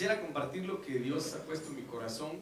[0.00, 2.40] quisiera compartir lo que Dios ha puesto en mi corazón.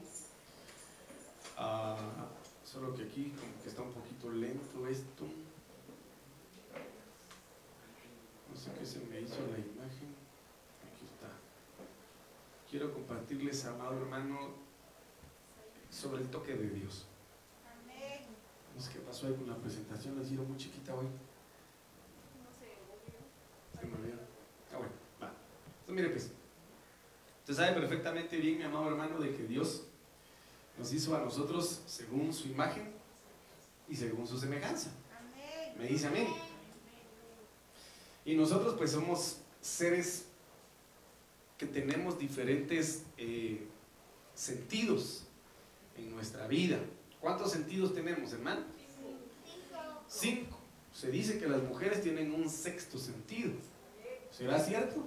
[1.56, 2.28] Ah,
[2.64, 5.24] solo que aquí como que está un poquito lento esto.
[8.48, 10.14] No sé qué se me hizo la imagen.
[10.86, 11.30] Aquí está.
[12.70, 14.50] Quiero compartirles, amado hermano,
[15.90, 17.06] sobre el toque de Dios.
[18.76, 21.06] No sé qué pasó ahí con la presentación, la hicieron muy chiquita hoy.
[23.80, 24.20] Se me olvidó.
[24.72, 25.32] Ah, bueno, va.
[25.80, 26.37] Entonces, mire pues.
[27.48, 29.84] Usted sabe perfectamente bien, mi amado hermano, de que Dios
[30.76, 32.90] nos hizo a nosotros según su imagen
[33.88, 34.90] y según su semejanza.
[35.78, 36.28] Me dice amén.
[38.26, 40.26] Y nosotros pues somos seres
[41.56, 43.66] que tenemos diferentes eh,
[44.34, 45.24] sentidos
[45.96, 46.78] en nuestra vida.
[47.18, 48.60] ¿Cuántos sentidos tenemos, hermano?
[50.06, 50.58] Cinco.
[50.92, 53.52] Se dice que las mujeres tienen un sexto sentido.
[54.30, 55.06] ¿Será cierto?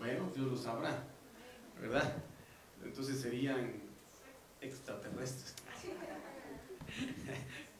[0.00, 1.04] Bueno, Dios lo sabrá,
[1.80, 2.12] ¿verdad?
[2.84, 3.72] Entonces serían
[4.60, 5.54] extraterrestres.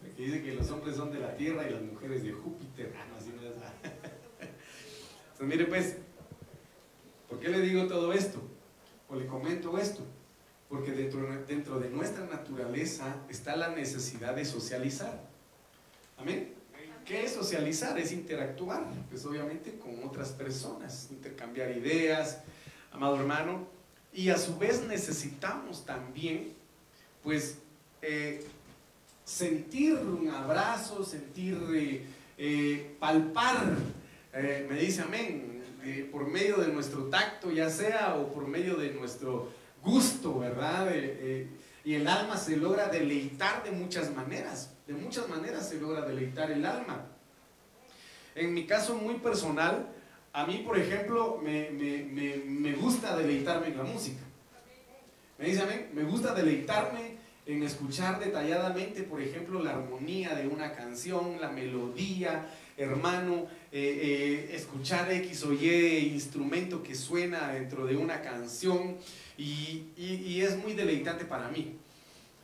[0.01, 2.95] Porque dice que los hombres son de la Tierra y las mujeres de Júpiter.
[2.97, 3.49] Ah, no, así no es.
[5.33, 5.97] Entonces, mire pues,
[7.29, 8.41] ¿por qué le digo todo esto?
[9.09, 10.05] O le comento esto.
[10.69, 15.29] Porque dentro, dentro de nuestra naturaleza está la necesidad de socializar.
[16.19, 16.55] Amén.
[17.07, 17.99] ¿Qué es socializar?
[17.99, 22.43] Es interactuar, pues obviamente con otras personas, intercambiar ideas,
[22.93, 23.78] amado hermano.
[24.13, 26.53] Y a su vez necesitamos también,
[27.23, 27.59] pues,
[28.03, 28.45] eh,
[29.25, 32.07] sentir un abrazo, sentir, eh,
[32.39, 33.77] eh, palpar,
[34.33, 35.63] me dice amén,
[36.13, 39.51] por medio de nuestro tacto, ya sea, o por medio de nuestro
[39.83, 40.93] gusto, ¿verdad?
[41.85, 44.71] y el alma se logra deleitar de muchas maneras.
[44.87, 47.07] De muchas maneras se logra deleitar el alma.
[48.35, 49.89] En mi caso muy personal,
[50.39, 54.21] a mí, por ejemplo, me, gusta deleitarme en la música.
[55.37, 60.73] Me dice mí, me gusta deleitarme en escuchar detalladamente, por ejemplo, la armonía de una
[60.73, 62.47] canción, la melodía,
[62.77, 68.97] hermano, eh, eh, escuchar X o Y instrumento que suena dentro de una canción
[69.37, 71.79] y es muy deleitante para mí.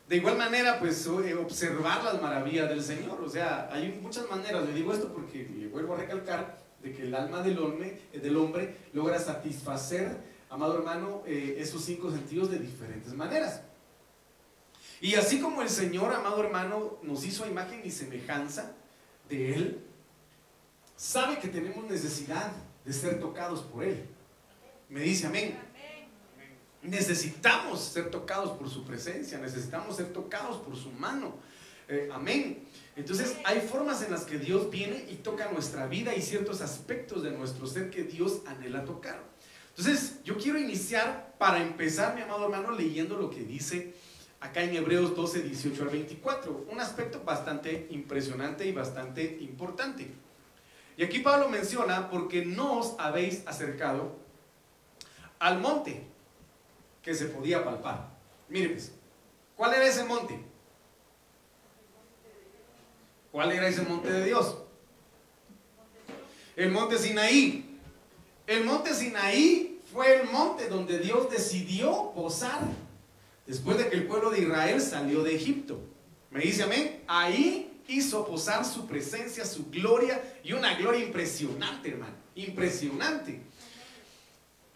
[0.07, 3.21] De igual manera, pues eh, observar las maravillas del Señor.
[3.21, 4.65] O sea, hay muchas maneras.
[4.67, 9.19] Le digo esto porque le vuelvo a recalcar de que el alma del hombre, logra
[9.19, 10.15] satisfacer,
[10.51, 13.61] amado hermano, eh, esos cinco sentidos de diferentes maneras.
[15.01, 18.73] Y así como el Señor, amado hermano, nos hizo imagen y semejanza
[19.27, 19.83] de Él,
[20.95, 22.51] sabe que tenemos necesidad
[22.85, 24.05] de ser tocados por Él.
[24.87, 25.57] Me dice amén.
[26.83, 31.33] Necesitamos ser tocados por su presencia, necesitamos ser tocados por su mano.
[31.87, 32.63] Eh, amén.
[32.95, 37.23] Entonces hay formas en las que Dios viene y toca nuestra vida y ciertos aspectos
[37.23, 39.21] de nuestro ser que Dios anhela tocar.
[39.69, 43.93] Entonces yo quiero iniciar para empezar, mi amado hermano, leyendo lo que dice
[44.39, 46.67] acá en Hebreos 12, 18 al 24.
[46.71, 50.09] Un aspecto bastante impresionante y bastante importante.
[50.97, 54.15] Y aquí Pablo menciona, porque no os habéis acercado
[55.39, 56.07] al monte
[57.01, 58.15] que se podía palpar.
[58.47, 58.77] Miren,
[59.57, 60.39] ¿cuál era ese monte?
[63.35, 64.55] ¿Cuál era ese monte de Dios?
[66.55, 67.77] El monte Sinaí.
[68.47, 72.61] El monte Sinaí fue el monte donde Dios decidió posar
[73.45, 75.81] después de que el pueblo de Israel salió de Egipto.
[76.31, 77.03] Me dice amén.
[77.07, 82.15] Ahí hizo posar su presencia, su gloria y una gloria impresionante, hermano.
[82.35, 83.41] Impresionante.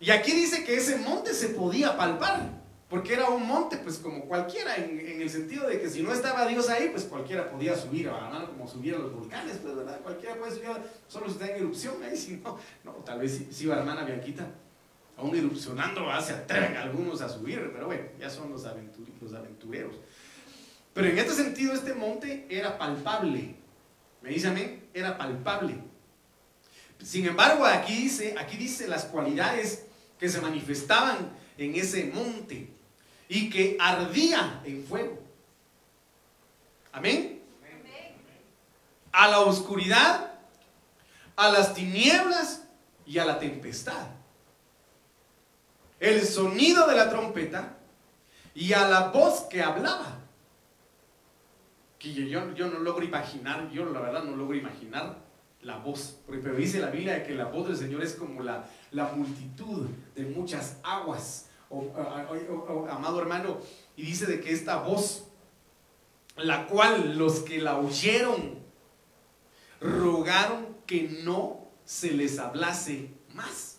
[0.02, 2.59] Y aquí dice que ese monte se podía palpar,
[2.90, 6.48] porque era un monte, pues como cualquiera, en, el sentido de que si no estaba
[6.48, 10.00] Dios ahí, pues cualquiera podía subir, a como subir los volcanes, pues, ¿verdad?
[10.02, 10.70] Cualquiera puede subir,
[11.08, 14.48] solo si está en erupción ahí, si no, no, tal vez si, iba hermana Bianquita,
[15.18, 19.96] aún erupcionando, se atreven algunos a subir, pero bueno, ya son los, aventureros.
[20.92, 23.56] Pero en este sentido, este monte era palpable,
[24.24, 25.76] me dice a mí, era palpable.
[27.04, 29.86] Sin embargo, aquí dice, aquí dice las cualidades
[30.20, 32.79] que se manifestaban en ese monte
[33.30, 35.20] y que ardía en fuego.
[36.92, 37.42] Amén.
[39.12, 40.34] A la oscuridad,
[41.36, 42.64] a las tinieblas
[43.06, 44.08] y a la tempestad.
[46.00, 47.78] El sonido de la trompeta
[48.56, 50.18] y a la voz que hablaba.
[52.00, 55.18] Que yo, yo no logro imaginar, yo la verdad no logro imaginar
[55.62, 56.20] la voz.
[56.28, 60.26] Pero dice la Biblia que la voz del Señor es como la, la multitud de
[60.26, 61.49] muchas aguas.
[62.90, 63.58] Amado hermano,
[63.96, 65.26] y dice de que esta voz,
[66.36, 68.60] la cual los que la oyeron,
[69.82, 73.78] rogaron que no se les hablase más.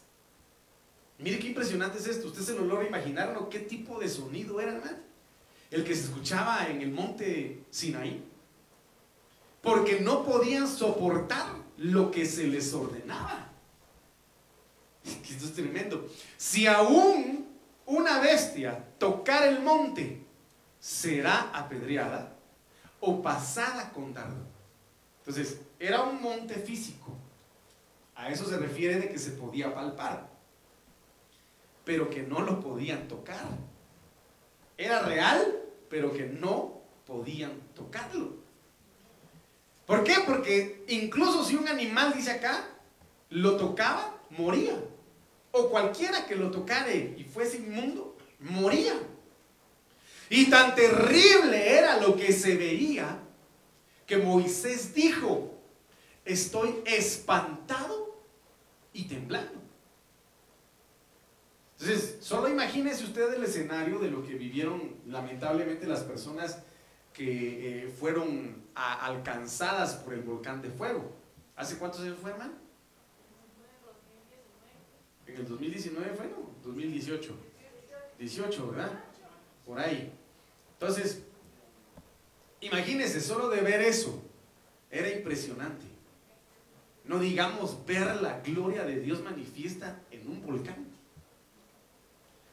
[1.19, 2.29] Mire qué impresionante es esto.
[2.29, 3.51] Usted se lo logra imaginar, ¿no?
[3.51, 4.81] ¿Qué tipo de sonido era?
[5.71, 8.25] El que se escuchaba en el monte Sinaí.
[9.61, 11.47] Porque no podían soportar
[11.77, 13.51] lo que se les ordenaba.
[15.05, 16.09] Esto es tremendo.
[16.39, 17.50] Si aún
[17.91, 20.23] una bestia tocar el monte,
[20.79, 22.37] será apedreada
[23.01, 24.47] o pasada con dardo.
[25.19, 27.17] Entonces, era un monte físico.
[28.15, 30.29] A eso se refiere de que se podía palpar,
[31.85, 33.45] pero que no lo podían tocar.
[34.79, 38.35] Era real, pero que no podían tocarlo.
[39.85, 40.15] ¿Por qué?
[40.25, 42.69] Porque incluso si un animal, dice acá,
[43.31, 44.79] lo tocaba, moría.
[45.53, 48.95] O cualquiera que lo tocare y fuese inmundo, moría.
[50.29, 53.19] Y tan terrible era lo que se veía
[54.07, 55.59] que Moisés dijo,
[56.25, 58.21] estoy espantado
[58.93, 59.61] y temblando.
[61.79, 66.59] Entonces, solo imagínese usted el escenario de lo que vivieron lamentablemente las personas
[67.13, 71.11] que eh, fueron alcanzadas por el volcán de fuego.
[71.57, 72.53] ¿Hace cuántos años fue, hermano?
[75.35, 76.51] En el 2019 fue, ¿no?
[76.65, 77.35] 2018.
[78.19, 79.05] 18, ¿verdad?
[79.65, 80.13] Por ahí.
[80.73, 81.23] Entonces,
[82.61, 84.23] imagínense, solo de ver eso,
[84.91, 85.87] era impresionante.
[87.05, 90.87] No digamos ver la gloria de Dios manifiesta en un volcán.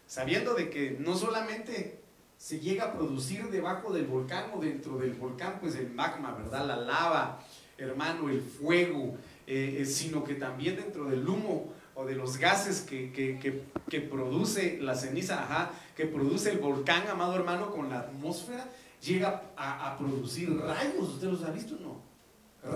[0.05, 1.99] Sabiendo de que no solamente
[2.37, 6.65] se llega a producir debajo del volcán o dentro del volcán, pues el magma, ¿verdad?
[6.65, 7.43] La lava,
[7.77, 12.81] hermano, el fuego, eh, eh, sino que también dentro del humo o de los gases
[12.81, 18.69] que, produce la ceniza, ajá, que produce el volcán, amado hermano, con la atmósfera,
[19.01, 21.09] llega a, producir rayos.
[21.09, 21.99] ¿Usted los ha visto no?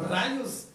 [0.09, 0.69] Rayos,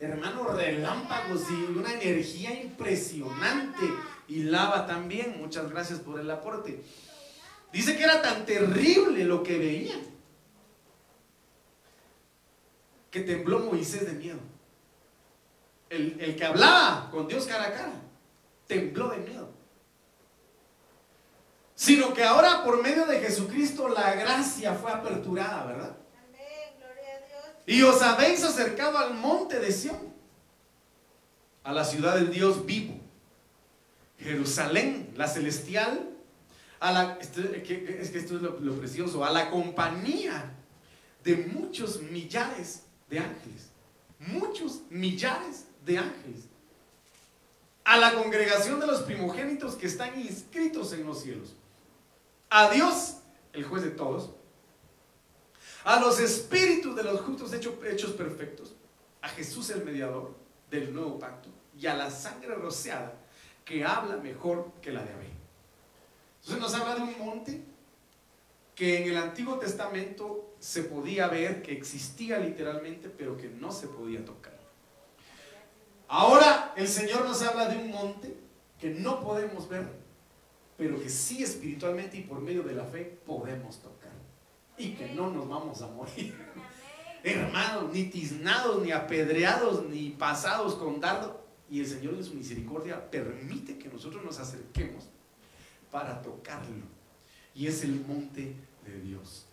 [0.00, 3.84] hermano, relámpagos y una energía impresionante.
[4.28, 5.36] Y lava también.
[5.38, 6.82] Muchas gracias por el aporte.
[7.70, 10.00] Dice que era tan terrible lo que veían
[13.10, 14.38] que tembló Moisés de miedo
[15.90, 17.92] el, que hablaba con Dios cara a cara,
[18.66, 19.50] tembló de miedo.
[21.74, 25.96] Sino que ahora por medio de Jesucristo la gracia fue aperturada, ¿verdad?
[26.28, 27.54] Amén, gloria a Dios.
[27.66, 29.98] Y os habéis acercado al monte de Sión,
[31.64, 32.94] a la ciudad del Dios vivo,
[34.18, 36.08] Jerusalén, la celestial,
[36.78, 37.30] a la, es
[38.10, 40.54] que esto es lo precioso, a la compañía
[41.24, 43.70] de muchos millares de ángeles,
[44.18, 46.44] muchos millares de ángeles,
[47.84, 51.54] a la congregación de los primogénitos que están inscritos en los cielos,
[52.48, 53.16] a Dios,
[53.52, 54.30] el juez de todos,
[55.84, 58.74] a los espíritus de los justos hechos, hechos perfectos,
[59.22, 60.34] a Jesús el mediador
[60.70, 63.14] del nuevo pacto y a la sangre rociada
[63.64, 65.30] que habla mejor que la de Abel.
[66.40, 67.62] Entonces nos habla de un monte
[68.74, 73.88] que en el Antiguo Testamento se podía ver que existía literalmente, pero que no se
[73.88, 74.59] podía tocar.
[76.12, 78.36] Ahora el Señor nos habla de un monte
[78.80, 79.86] que no podemos ver,
[80.76, 84.10] pero que sí espiritualmente y por medio de la fe podemos tocar.
[84.76, 86.34] Y que no nos vamos a morir.
[87.22, 91.44] Hermanos, ni tiznados, ni apedreados, ni pasados con dardo.
[91.70, 95.04] Y el Señor en su misericordia permite que nosotros nos acerquemos
[95.92, 96.86] para tocarlo.
[97.54, 99.46] Y es el monte de Dios.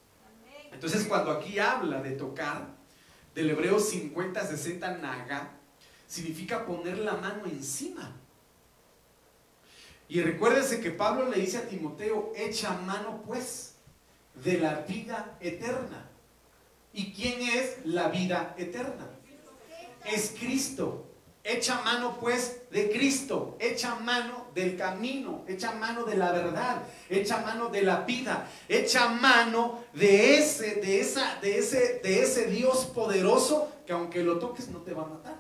[0.72, 2.76] Entonces cuando aquí habla de tocar,
[3.36, 5.57] del hebreo 50-60 naga,
[6.08, 8.16] significa poner la mano encima.
[10.10, 13.76] Y recuérdese que Pablo le dice a Timoteo, echa mano pues
[14.36, 16.10] de la vida eterna.
[16.94, 19.08] ¿Y quién es la vida eterna?
[20.06, 21.04] Es Cristo.
[21.44, 27.38] Echa mano pues de Cristo, echa mano del camino, echa mano de la verdad, echa
[27.38, 32.88] mano de la vida, echa mano de ese, de esa, de ese, de ese Dios
[32.88, 35.37] poderoso que aunque lo toques no te va a matar.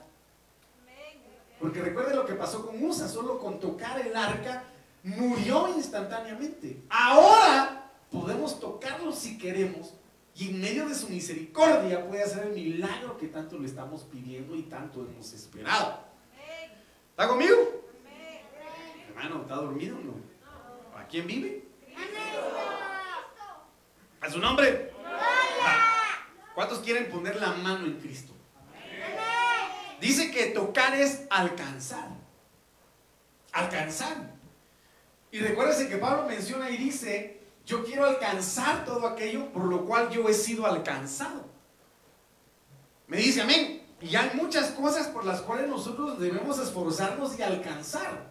[1.60, 4.64] Porque recuerde lo que pasó con Musa, solo con tocar el arca
[5.04, 6.84] murió instantáneamente.
[6.90, 9.94] Ahora podemos tocarlo si queremos
[10.36, 14.56] y en medio de su misericordia puede hacer el milagro que tanto le estamos pidiendo
[14.56, 16.00] y tanto hemos esperado.
[17.10, 17.56] ¿Está conmigo?
[19.10, 20.14] Hermano, ¿está dormido o no?
[20.96, 21.64] ¿A quién vive?
[24.22, 24.92] ¿A su nombre?
[26.54, 28.34] ¿Cuántos quieren poner la mano en Cristo?
[30.00, 32.10] Dice que tocar es alcanzar.
[33.51, 34.16] Alcanzar.
[35.32, 40.10] Y recuérdense que Pablo menciona y dice, yo quiero alcanzar todo aquello por lo cual
[40.10, 41.46] yo he sido alcanzado.
[43.08, 43.84] Me dice amén.
[44.00, 48.27] Y hay muchas cosas por las cuales nosotros debemos esforzarnos y alcanzar.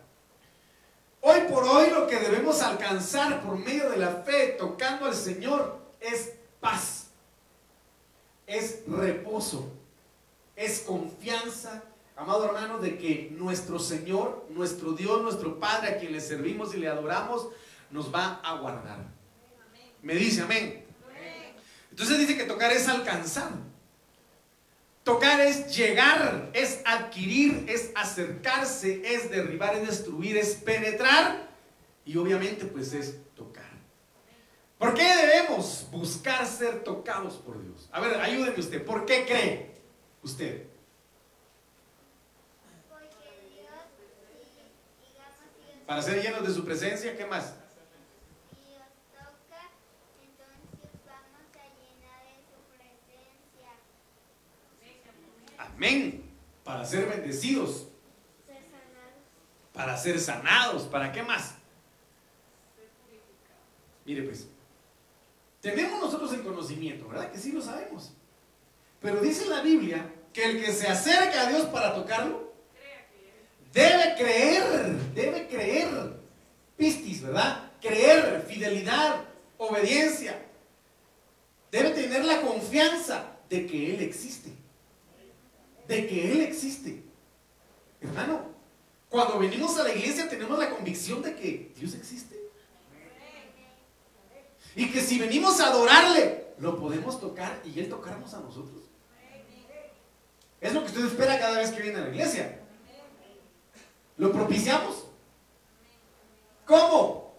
[1.20, 5.14] Hoy Hoy por hoy lo que debemos alcanzar por medio de la fe, tocando al
[5.14, 7.08] Señor, es paz,
[8.46, 9.72] es reposo,
[10.56, 11.84] es confianza,
[12.16, 16.78] amado hermano, de que nuestro Señor, nuestro Dios, nuestro Padre, a quien le servimos y
[16.78, 17.48] le adoramos,
[17.90, 18.98] nos va a guardar.
[20.02, 20.84] Me dice amén.
[21.90, 23.50] Entonces dice que tocar es alcanzar.
[25.04, 31.48] Tocar es llegar, es adquirir, es acercarse, es derribar, es destruir, es penetrar
[32.04, 33.70] y obviamente pues es tocar.
[34.78, 37.88] ¿Por qué debemos buscar ser tocados por Dios?
[37.92, 38.84] A ver, ayúdenme usted.
[38.84, 39.75] ¿Por qué cree
[40.26, 40.66] usted?
[45.86, 47.54] Para ser llenos de su presencia, ¿qué más?
[55.58, 56.24] Amén.
[56.64, 57.86] Para ser bendecidos.
[59.72, 60.84] Para ser sanados.
[60.84, 61.54] ¿Para qué más?
[64.04, 64.48] Mire pues.
[65.60, 67.30] Tenemos nosotros el conocimiento, ¿verdad?
[67.30, 68.12] Que sí lo sabemos.
[69.00, 72.52] Pero dice la Biblia que el que se acerca a Dios para tocarlo,
[73.72, 75.88] debe creer, debe creer.
[76.76, 77.72] Pistis, ¿verdad?
[77.80, 79.24] Creer, fidelidad,
[79.58, 80.38] obediencia.
[81.72, 84.56] Debe tener la confianza de que Él existe
[85.88, 87.02] de que Él existe.
[88.00, 88.40] Hermano,
[89.08, 92.36] cuando venimos a la iglesia tenemos la convicción de que Dios existe.
[94.74, 98.85] Y que si venimos a adorarle, lo podemos tocar y Él tocarnos a nosotros.
[100.60, 102.60] Es lo que usted espera cada vez que viene a la iglesia.
[104.16, 105.06] ¿Lo propiciamos?
[106.64, 107.34] ¿Cómo?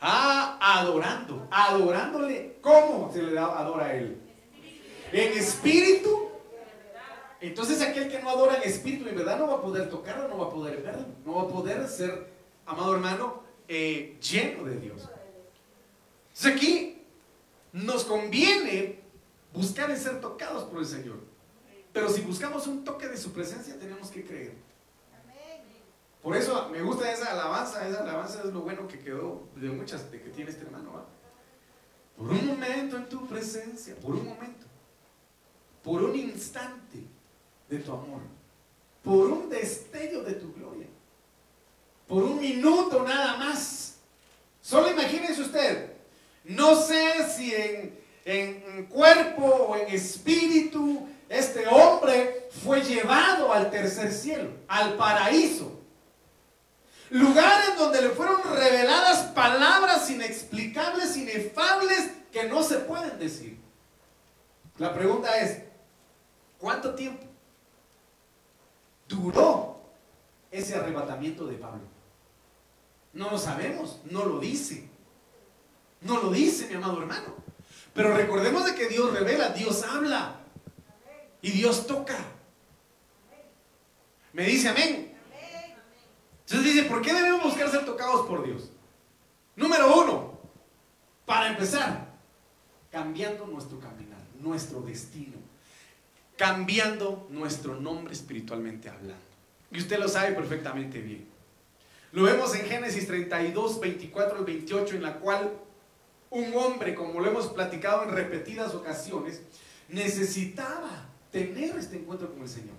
[0.00, 1.46] Ah, adorando.
[1.50, 2.58] Adorándole.
[2.60, 4.22] ¿Cómo se le adora a Él?
[5.12, 6.28] en espíritu.
[7.40, 10.38] Entonces aquel que no adora en espíritu y verdad no va a poder tocarlo, no
[10.38, 12.28] va a poder verlo, no va a poder ser,
[12.66, 15.08] amado hermano, eh, lleno de Dios.
[16.28, 17.02] Entonces aquí
[17.72, 19.01] nos conviene
[19.52, 21.18] buscar y ser tocados por el Señor.
[21.92, 24.54] Pero si buscamos un toque de su presencia, tenemos que creer.
[26.22, 30.10] Por eso me gusta esa alabanza, esa alabanza es lo bueno que quedó de muchas
[30.10, 31.04] de que tiene este hermano.
[32.16, 34.66] Por un momento en tu presencia, por un momento
[35.82, 36.98] por un instante
[37.68, 38.20] de tu amor,
[39.02, 40.86] por un destello de tu gloria,
[42.06, 43.96] por un minuto nada más.
[44.60, 45.92] Solo imagínense usted,
[46.44, 54.12] no sé si en, en cuerpo o en espíritu este hombre fue llevado al tercer
[54.12, 55.80] cielo, al paraíso.
[57.10, 63.58] Lugar en donde le fueron reveladas palabras inexplicables, inefables, que no se pueden decir.
[64.78, 65.58] La pregunta es,
[66.62, 67.24] ¿Cuánto tiempo
[69.08, 69.80] duró
[70.48, 71.80] ese arrebatamiento de Pablo?
[73.14, 74.88] No lo sabemos, no lo dice.
[76.02, 77.41] No lo dice, mi amado hermano.
[77.94, 80.40] Pero recordemos de que Dios revela, Dios habla
[81.40, 82.18] y Dios toca.
[84.32, 85.14] Me dice amén.
[86.46, 88.70] Entonces dice, ¿por qué debemos buscar ser tocados por Dios?
[89.56, 90.38] Número uno,
[91.24, 92.12] para empezar,
[92.90, 95.42] cambiando nuestro caminar, nuestro destino
[96.42, 99.22] cambiando nuestro nombre espiritualmente hablando.
[99.70, 101.28] Y usted lo sabe perfectamente bien.
[102.10, 105.52] Lo vemos en Génesis 32, 24 al 28, en la cual
[106.32, 109.42] un hombre, como lo hemos platicado en repetidas ocasiones,
[109.88, 112.74] necesitaba tener este encuentro con el Señor.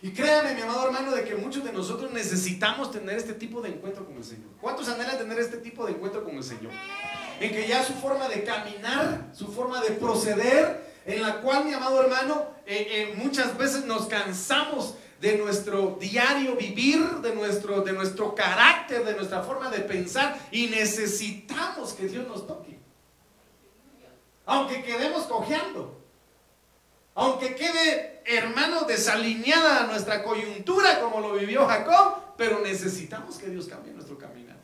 [0.00, 3.70] Y créame, mi amado hermano, de que muchos de nosotros necesitamos tener este tipo de
[3.70, 4.48] encuentro con el Señor.
[4.60, 6.72] ¿Cuántos anhelan tener este tipo de encuentro con el Señor?
[7.40, 11.74] En que ya su forma de caminar, su forma de proceder, en la cual, mi
[11.74, 17.94] amado hermano, eh, eh, muchas veces nos cansamos de nuestro diario vivir, de nuestro, de
[17.94, 22.78] nuestro carácter, de nuestra forma de pensar y necesitamos que Dios nos toque.
[24.44, 25.98] Aunque quedemos cojeando,
[27.14, 33.94] aunque quede, hermano, desalineada nuestra coyuntura como lo vivió Jacob, pero necesitamos que Dios cambie
[33.94, 34.58] nuestro caminar.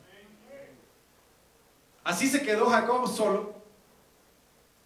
[2.04, 3.54] Así se quedó Jacob solo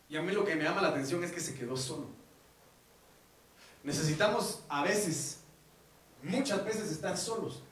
[0.09, 2.07] y a mí lo que me llama la atención es que se quedó solo.
[3.83, 5.41] Necesitamos a veces,
[6.25, 7.63] muchas veces estar solos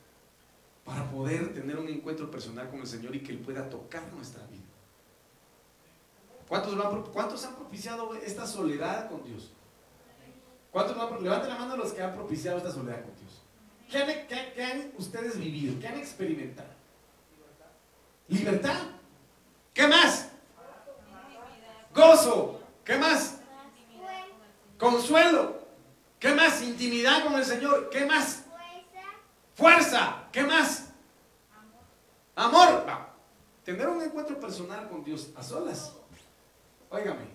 [0.85, 4.45] para poder tener un encuentro personal con el Señor y que Él pueda tocar nuestra
[4.47, 4.63] vida.
[6.47, 9.51] ¿Cuántos, ¿Cuántos han propiciado esta soledad con Dios?
[10.71, 13.41] ¿Cuántos han, levanten la mano los que han propiciado esta soledad con Dios.
[13.89, 15.79] ¿Qué han, ustedes vivido?
[15.79, 16.69] ¿Qué han experimentado?
[18.27, 18.79] Libertad.
[19.73, 20.29] ¿Qué más?
[21.93, 22.59] Gozo.
[22.83, 23.39] ¿Qué más?
[24.79, 25.59] Consuelo.
[26.19, 26.61] ¿Qué más?
[26.61, 27.89] Intimidad con el Señor.
[27.89, 28.42] ¿Qué más?
[29.55, 30.27] Fuerza.
[30.31, 30.89] ¿Qué más?
[32.35, 32.85] Amor.
[33.63, 35.93] Tener un encuentro personal con Dios a solas.
[36.89, 37.25] Óigame,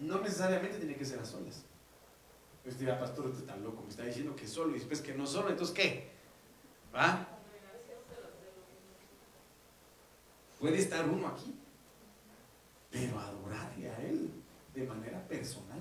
[0.00, 1.64] no necesariamente tiene que ser a solas.
[2.64, 5.26] Usted dirá, pastor, usted está loco, me está diciendo que solo y después que no
[5.26, 6.10] solo, entonces ¿qué?
[6.94, 7.28] ¿Va?
[10.58, 11.54] Puede estar uno aquí,
[12.90, 14.30] pero adorarle a Él
[14.74, 15.80] de manera personal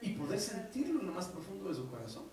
[0.00, 2.24] y poder sentirlo en lo más profundo de su corazón.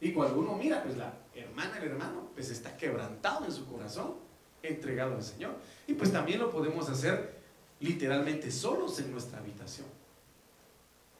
[0.00, 4.14] Y cuando uno mira, pues la hermana, el hermano, pues está quebrantado en su corazón,
[4.62, 5.56] entregado al Señor.
[5.86, 7.38] Y pues también lo podemos hacer
[7.80, 9.86] literalmente solos en nuestra habitación.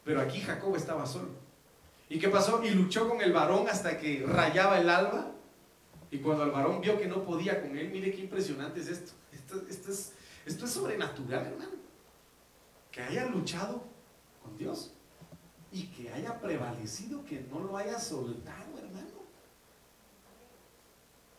[0.05, 1.29] Pero aquí Jacob estaba solo.
[2.09, 2.62] ¿Y qué pasó?
[2.64, 5.33] Y luchó con el varón hasta que rayaba el alba.
[6.11, 9.12] Y cuando el varón vio que no podía con él, mire qué impresionante es esto.
[9.33, 10.12] Esto, es,
[10.47, 11.73] esto es sobrenatural, hermano.
[12.91, 13.83] Que haya luchado
[14.43, 14.93] con Dios
[15.71, 19.07] y que haya prevalecido, que no lo haya soltado, hermano.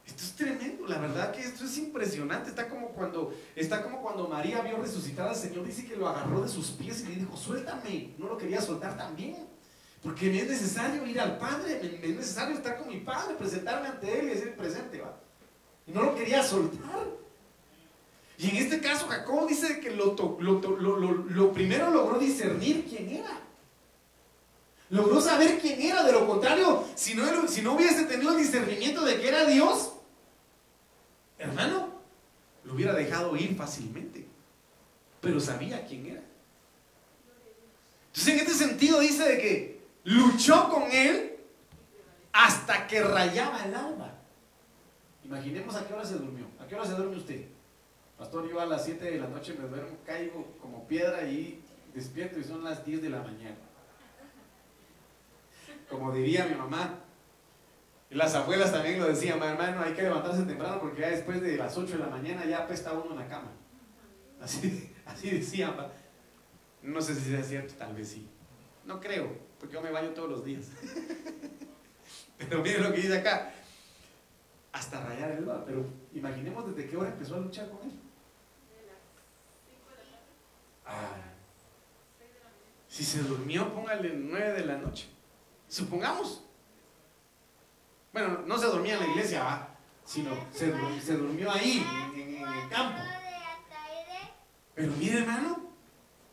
[0.06, 2.50] Esto es tremendo, la verdad que esto es impresionante.
[2.50, 6.42] Está como cuando, está como cuando María vio resucitar al Señor, dice que lo agarró
[6.42, 8.14] de sus pies y le dijo, suéltame.
[8.18, 9.48] No lo quería soltar también.
[10.02, 13.90] Porque me es necesario ir al Padre, me, es necesario estar con mi Padre, presentarme
[13.90, 15.20] ante Él y decir presente, va.
[15.86, 17.08] Y no lo quería soltar.
[18.38, 23.49] Y en este caso Jacob dice que lo, lo primero logró discernir quién era.
[24.90, 26.04] Logró saber quién era.
[26.04, 29.94] De lo contrario, si no, si no hubiese tenido el discernimiento de que era Dios,
[31.38, 31.90] hermano,
[32.64, 34.26] lo hubiera dejado ir fácilmente.
[35.22, 36.24] Pero sabía quién era.
[38.08, 41.38] Entonces, en este sentido dice de que luchó con él
[42.32, 44.14] hasta que rayaba el alba.
[45.24, 46.46] Imaginemos a qué hora se durmió.
[46.60, 47.46] ¿A qué hora se duerme usted?
[48.18, 51.62] Pastor, yo a las 7 de la noche me duermo, caigo como piedra y
[51.94, 53.56] despierto y son las 10 de la mañana.
[55.90, 57.00] Como diría mi mamá,
[58.12, 61.78] las abuelas también lo decían, hermano, hay que levantarse temprano porque ya después de las
[61.78, 63.52] 8 de la mañana ya apesta uno en la cama.
[64.42, 65.76] Así, así decían.
[66.82, 68.28] No sé si sea cierto, tal vez sí.
[68.86, 70.68] No creo, porque yo me baño todos los días.
[72.38, 73.54] Pero miren lo que dice acá.
[74.72, 75.64] Hasta rayar el bar.
[75.66, 77.92] Pero imaginemos desde qué hora empezó a luchar con él.
[80.86, 81.16] Ah.
[82.88, 85.08] Si se durmió, póngale 9 de la noche.
[85.70, 86.44] Supongamos.
[88.12, 89.68] Bueno, no se dormía en la iglesia,
[90.04, 93.00] sino se, se, durmió ahí, en, el campo.
[94.74, 95.70] Pero mire, hermano,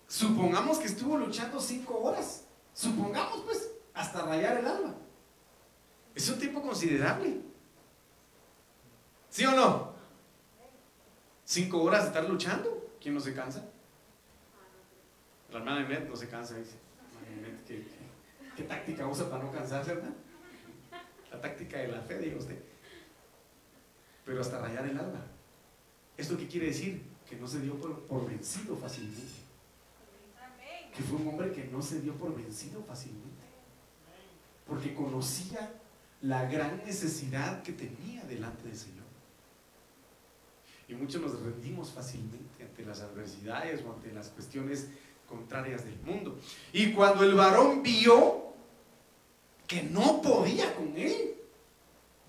[0.09, 2.45] supongamos que estuvo luchando cinco horas.
[2.73, 4.95] Supongamos, pues, hasta rayar el alma.
[6.15, 7.43] Es un tiempo considerable.
[9.29, 9.93] ¿Sí o no?
[11.45, 12.91] Cinco horas de estar luchando.
[13.01, 13.67] ¿Quién no se cansa?
[15.53, 16.77] La hermana de no se cansa, dice.
[18.57, 20.15] ¿Qué táctica usa para no cansarse, verdad?
[21.31, 22.59] La táctica de la fe, diga usted.
[24.25, 25.25] Pero hasta rayar el alma.
[26.17, 27.03] ¿Esto qué quiere decir?
[27.29, 29.45] Que no se dio por, vencido fácilmente.
[30.97, 33.45] Que fue un hombre que no se dio por vencido fácilmente.
[34.67, 35.75] Porque conocía
[36.23, 39.05] la gran necesidad que tenía delante del Señor.
[40.89, 44.89] Y muchos nos rendimos fácilmente ante las adversidades o ante las cuestiones
[45.29, 46.39] contrarias del mundo.
[46.73, 48.46] Y cuando el varón vio
[49.67, 51.35] que no podía con él,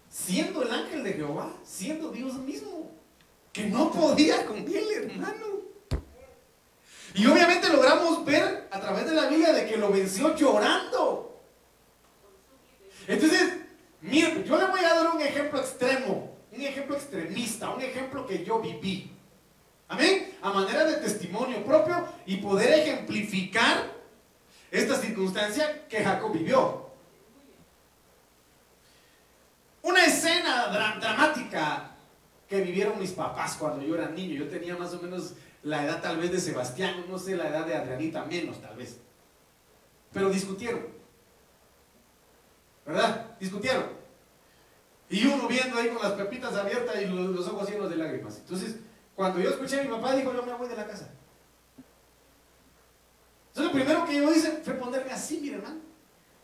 [0.10, 2.92] siendo el ángel de Jehová, siendo Dios mismo,
[3.54, 5.58] que no podía con él, hermano.
[7.14, 11.42] Y obviamente logramos ver a través de la Biblia de que lo venció llorando.
[13.08, 13.54] Entonces,
[14.02, 18.44] mire, yo le voy a dar un ejemplo extremo, un ejemplo extremista, un ejemplo que
[18.44, 19.12] yo viví.
[19.88, 20.36] Amén.
[20.42, 23.96] A manera de testimonio propio y poder ejemplificar
[24.70, 26.87] esta circunstancia que Jacob vivió.
[29.88, 30.68] Una escena
[31.00, 31.92] dramática
[32.46, 34.34] que vivieron mis papás cuando yo era niño.
[34.34, 37.66] Yo tenía más o menos la edad tal vez de Sebastián, no sé la edad
[37.66, 38.98] de Adrianita, menos tal vez.
[40.12, 40.88] Pero discutieron.
[42.86, 43.38] ¿Verdad?
[43.40, 43.86] Discutieron.
[45.10, 48.40] Y uno viendo ahí con las pepitas abiertas y los, ojos llenos de lágrimas.
[48.40, 48.76] Entonces,
[49.16, 51.10] cuando yo escuché a mi papá, dijo, yo me voy de la casa.
[53.48, 55.80] Entonces, lo primero que yo hice fue ponerme así, mi hermano,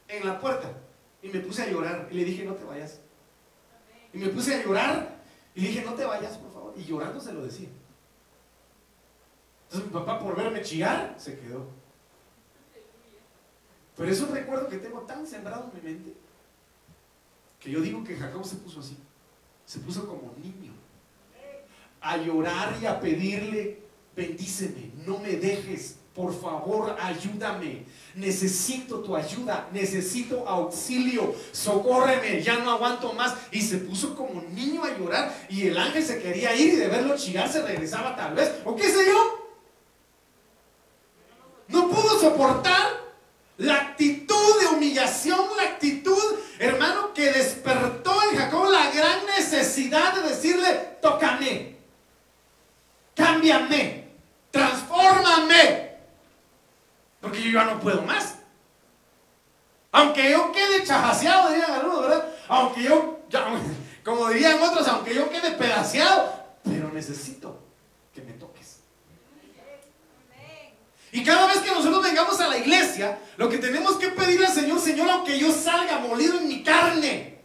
[0.08, 0.72] en la puerta.
[1.22, 2.08] Y me puse a llorar.
[2.10, 3.03] Y le dije, no te vayas.
[4.14, 5.22] Y me puse a llorar.
[5.56, 6.74] Y dije, no te vayas, por favor.
[6.78, 7.70] Y llorando se lo decía.
[9.66, 11.66] Entonces mi papá, por verme chillar, se quedó.
[13.98, 16.14] Pero es un recuerdo que tengo tan sembrado en mi mente
[17.64, 18.98] que yo digo que Jacob se puso así.
[19.66, 20.74] Se puso como niño.
[22.02, 23.82] A llorar y a pedirle,
[24.14, 27.86] bendíceme, no me dejes por favor, ayúdame.
[28.16, 33.34] Necesito tu ayuda, necesito auxilio, socórreme, ya no aguanto más.
[33.52, 36.88] Y se puso como niño a llorar y el ángel se quería ir y de
[36.88, 39.44] verlo chillar se regresaba tal vez, o qué sé yo.
[41.70, 43.04] No pudo soportar
[43.58, 50.30] la actitud de humillación, la actitud, hermano, que despertó en Jacob la gran necesidad de
[50.30, 51.78] decirle, tócame,
[53.16, 54.10] cámbiame,
[54.52, 55.98] transfórmame,
[57.22, 58.36] porque yo ya no puedo más.
[59.92, 62.28] Aunque yo quede chajaseado, dirían algunos, ¿verdad?
[62.50, 63.22] Aunque yo,
[64.04, 67.62] como dirían otros, aunque yo quede pedaceado, pero necesito
[68.14, 68.80] que me toques.
[71.14, 74.54] Y cada vez que nosotros vengamos a la iglesia, lo que tenemos que pedirle al
[74.54, 77.40] Señor, Señor, aunque yo salga molido en mi carne,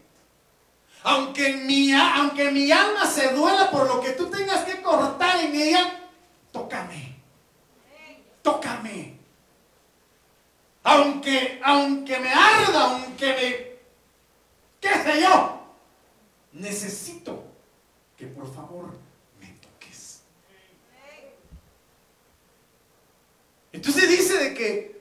[1.02, 5.54] aunque mi, aunque mi alma se duela por lo que tú tengas que cortar en
[5.54, 6.10] ella,
[6.50, 7.16] tócame.
[8.42, 9.16] Tócame.
[10.82, 13.78] Aunque, aunque me arda, aunque me,
[14.80, 15.60] qué sé yo,
[16.52, 17.44] necesito
[18.16, 19.08] que por favor
[23.70, 25.00] Entonces dice de que,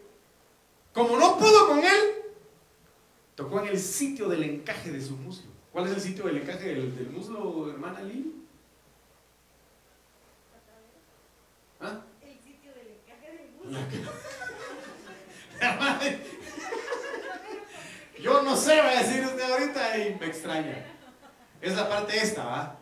[0.93, 1.99] como no pudo con él,
[3.33, 5.56] tocó en el sitio del encaje de su muslo.
[5.77, 8.33] ¿Cuál es el sitio del encaje del, muslo, hermana Lili?
[11.79, 12.01] ¿Ah?
[12.19, 13.77] El sitio del encaje del muslo.
[18.23, 20.83] Yo no sé, va a decir usted ahorita y me extraña.
[21.61, 22.79] Es la parte esta, ¿va?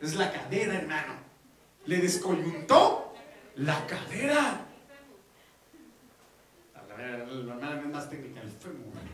[0.00, 1.14] Es la cadera, hermano.
[1.86, 3.14] Le descoyuntó
[3.54, 4.66] la cadera
[6.98, 9.11] la es más técnica, el fémur.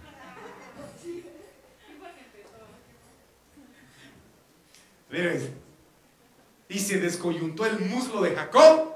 [6.68, 8.94] Y se descoyuntó el muslo de Jacob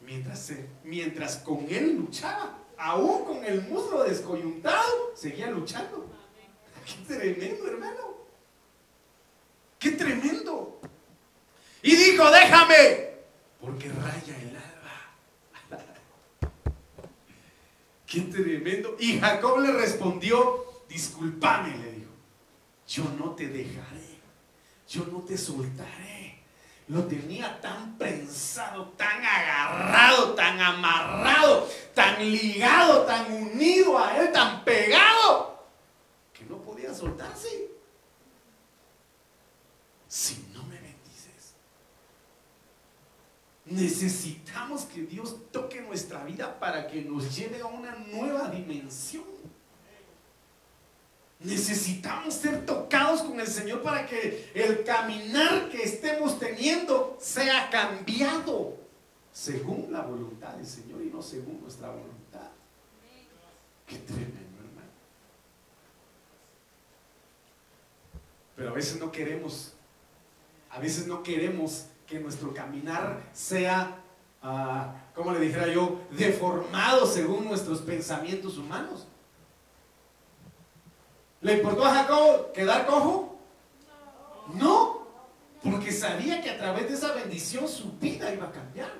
[0.00, 0.52] mientras,
[0.84, 2.58] mientras con él luchaba.
[2.76, 6.10] Aún con el muslo descoyuntado, seguía luchando.
[6.84, 8.16] Qué tremendo, hermano.
[9.78, 10.80] Qué tremendo.
[11.82, 13.12] Y dijo, déjame,
[13.60, 14.58] porque raya el
[18.06, 18.96] Qué tremendo.
[18.98, 22.10] Y Jacob le respondió, discúlpame, le dijo,
[22.88, 24.11] yo no te dejaré,
[24.92, 26.42] yo no te soltaré.
[26.88, 34.62] Lo tenía tan prensado, tan agarrado, tan amarrado, tan ligado, tan unido a él, tan
[34.64, 35.64] pegado,
[36.34, 37.70] que no podía soltarse.
[40.08, 40.82] Si no me
[43.64, 49.24] Necesitamos que Dios toque nuestra vida para que nos lleve a una nueva dimensión.
[51.44, 58.76] Necesitamos ser tocados con el Señor para que el caminar que estemos teniendo sea cambiado
[59.32, 62.50] según la voluntad del Señor y no según nuestra voluntad.
[63.86, 64.90] Qué tremendo, hermano.
[68.54, 69.72] Pero a veces no queremos,
[70.70, 74.00] a veces no queremos que nuestro caminar sea,
[74.44, 79.08] uh, como le dijera yo, deformado según nuestros pensamientos humanos.
[81.42, 83.36] ¿Le importó a Jacob quedar cojo?
[84.54, 85.06] No,
[85.62, 88.92] porque sabía que a través de esa bendición su vida iba a cambiar.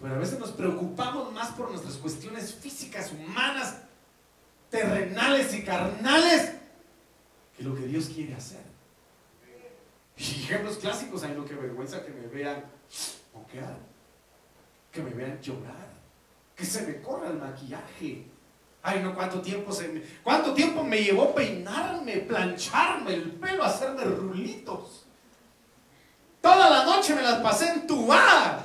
[0.00, 3.78] Pero a veces nos preocupamos más por nuestras cuestiones físicas, humanas,
[4.70, 6.54] terrenales y carnales,
[7.56, 8.62] que lo que Dios quiere hacer.
[10.16, 12.64] Y ejemplos clásicos, hay no que vergüenza que me vean
[13.34, 13.78] moquear,
[14.90, 15.88] que me vean llorar,
[16.54, 18.26] que se me corra el maquillaje.
[18.82, 24.02] Ay, no, cuánto tiempo se me, cuánto tiempo me llevó peinarme, plancharme el pelo, hacerme
[24.04, 25.06] rulitos.
[26.40, 28.64] Toda la noche me las pasé en bar,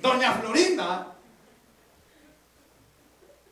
[0.00, 1.14] doña Florinda.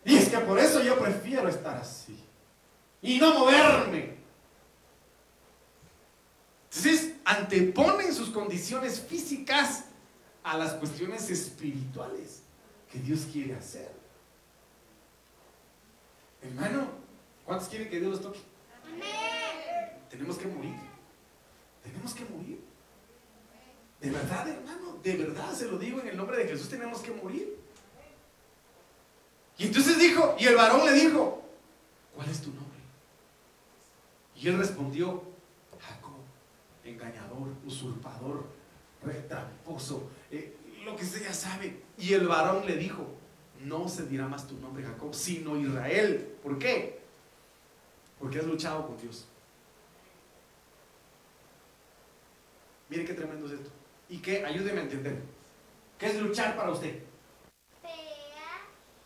[0.04, 2.18] Y es que por eso yo prefiero estar así
[3.00, 4.16] y no moverme.
[6.68, 9.84] Entonces, anteponen sus condiciones físicas
[10.42, 12.42] a las cuestiones espirituales
[12.90, 13.95] que Dios quiere hacer.
[16.46, 16.88] Hermano,
[17.44, 18.40] ¿cuántos quieren que Dios los toque?
[20.10, 20.74] Tenemos que morir.
[21.82, 22.60] Tenemos que morir.
[24.00, 27.10] De verdad, hermano, de verdad se lo digo en el nombre de Jesús, tenemos que
[27.10, 27.58] morir.
[29.58, 31.42] Y entonces dijo, y el varón le dijo,
[32.14, 32.78] ¿cuál es tu nombre?
[34.36, 35.22] Y él respondió,
[36.84, 38.46] engañador, usurpador,
[39.02, 41.82] retramposo, eh, lo que usted ya sabe.
[41.98, 43.06] Y el varón le dijo,
[43.60, 46.36] no se dirá más tu nombre Jacob, sino Israel.
[46.42, 47.00] ¿Por qué?
[48.18, 49.26] Porque has luchado con Dios.
[52.88, 53.70] Mire qué tremendo es esto.
[54.08, 55.20] Y que, ayúdeme a entender.
[55.98, 57.02] ¿Qué es luchar para usted?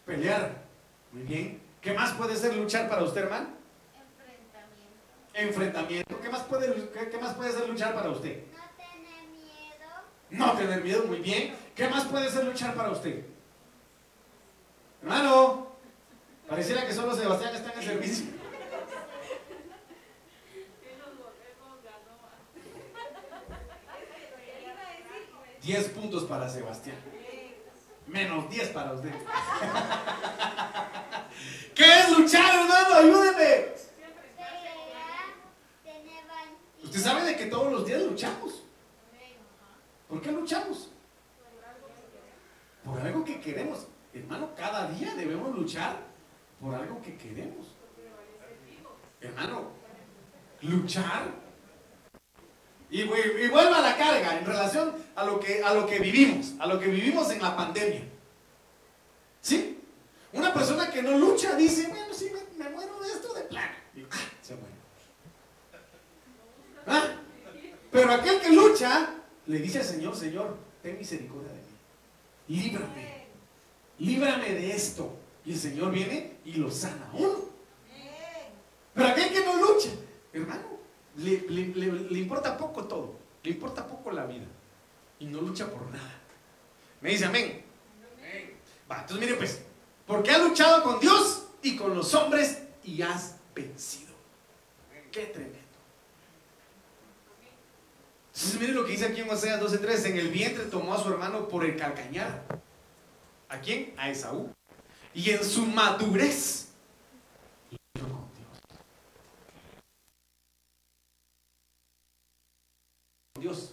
[0.05, 0.65] Pelear.
[1.13, 1.63] Muy bien.
[1.81, 3.49] ¿Qué más puede ser luchar para usted, hermano?
[3.95, 5.35] Enfrentamiento.
[5.35, 6.21] Enfrentamiento.
[6.21, 8.43] ¿Qué más puede, qué, qué más puede ser luchar para usted?
[8.53, 9.89] No tener miedo.
[10.31, 11.55] No tener miedo, muy bien.
[11.75, 13.25] ¿Qué más puede ser luchar para usted?
[15.03, 15.67] Hermano,
[16.49, 18.27] pareciera que solo Sebastián está en el servicio.
[25.63, 26.97] Diez puntos para Sebastián.
[28.07, 29.15] Menos 10 para usted.
[31.75, 32.95] ¿Qué es luchar, hermano?
[32.97, 33.67] Ayúdeme.
[36.83, 38.65] Usted sabe de que todos los días luchamos.
[40.09, 40.91] ¿Por qué luchamos?
[42.85, 43.87] Por algo que queremos.
[44.13, 45.97] Hermano, cada día debemos luchar
[46.61, 47.67] por algo que queremos.
[49.21, 49.71] Hermano,
[50.63, 51.29] luchar.
[52.91, 56.01] Y, vu- y vuelva a la carga en relación a lo, que, a lo que
[56.01, 58.03] vivimos, a lo que vivimos en la pandemia.
[59.41, 59.79] ¿Sí?
[60.33, 63.73] Una persona que no lucha dice, bueno, sí, me, me muero de esto de plano.
[64.11, 64.17] ¡ah!
[64.43, 64.55] se.
[66.87, 67.05] ¿Ah?
[67.93, 69.15] Pero aquel que lucha
[69.47, 72.61] le dice al Señor, Señor, ten misericordia de mí.
[72.61, 73.20] Líbrame.
[74.01, 75.17] Líbrame de esto.
[75.45, 77.39] Y el Señor viene y lo sana a uno.
[78.95, 79.89] Pero aquel que no lucha,
[80.33, 80.63] hermano,
[81.17, 83.15] le, le- le- le importa poco todo.
[83.43, 84.45] Le importa poco la vida.
[85.19, 86.19] Y no lucha por nada.
[87.01, 87.63] Me dice amén.
[88.91, 89.61] Va, entonces mire pues,
[90.07, 94.11] porque has luchado con Dios y con los hombres y has vencido.
[95.13, 95.59] Qué tremendo.
[98.35, 101.09] Entonces mire lo que dice aquí en Oseas 12:3, en el vientre tomó a su
[101.11, 102.43] hermano por el calcañar.
[103.51, 103.93] ¿A quién?
[103.97, 104.49] A Esaú.
[105.13, 106.69] Y en su madurez.
[113.41, 113.73] Dios,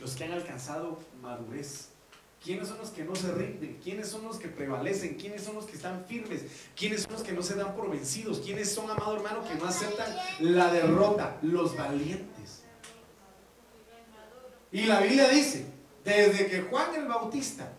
[0.00, 1.88] los que han alcanzado madurez.
[2.44, 3.78] ¿Quiénes son los que no se rinden?
[3.82, 5.16] ¿Quiénes son los que prevalecen?
[5.16, 6.42] ¿Quiénes son los que están firmes?
[6.76, 8.40] ¿Quiénes son los que no se dan por vencidos?
[8.40, 11.38] ¿Quiénes son, amado hermano, que no aceptan la derrota?
[11.42, 12.64] Los valientes.
[14.72, 15.66] Y la Biblia dice,
[16.04, 17.72] desde que Juan el Bautista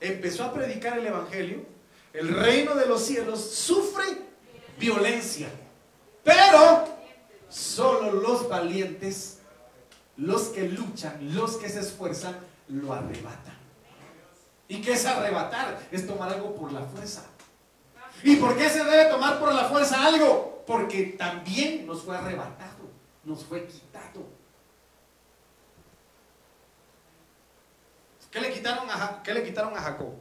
[0.00, 1.64] empezó a predicar el Evangelio,
[2.12, 4.04] el reino de los cielos sufre
[4.78, 5.48] violencia.
[6.24, 6.88] Pero
[7.48, 9.38] solo los valientes,
[10.16, 12.36] los que luchan, los que se esfuerzan,
[12.68, 13.56] lo arrebatan.
[14.68, 15.78] ¿Y qué es arrebatar?
[15.90, 17.24] Es tomar algo por la fuerza.
[18.22, 20.64] ¿Y por qué se debe tomar por la fuerza algo?
[20.66, 22.90] Porque también nos fue arrebatado,
[23.24, 24.37] nos fue quitado.
[28.38, 30.12] ¿Qué le quitaron a, qué le quitaron a Jacob?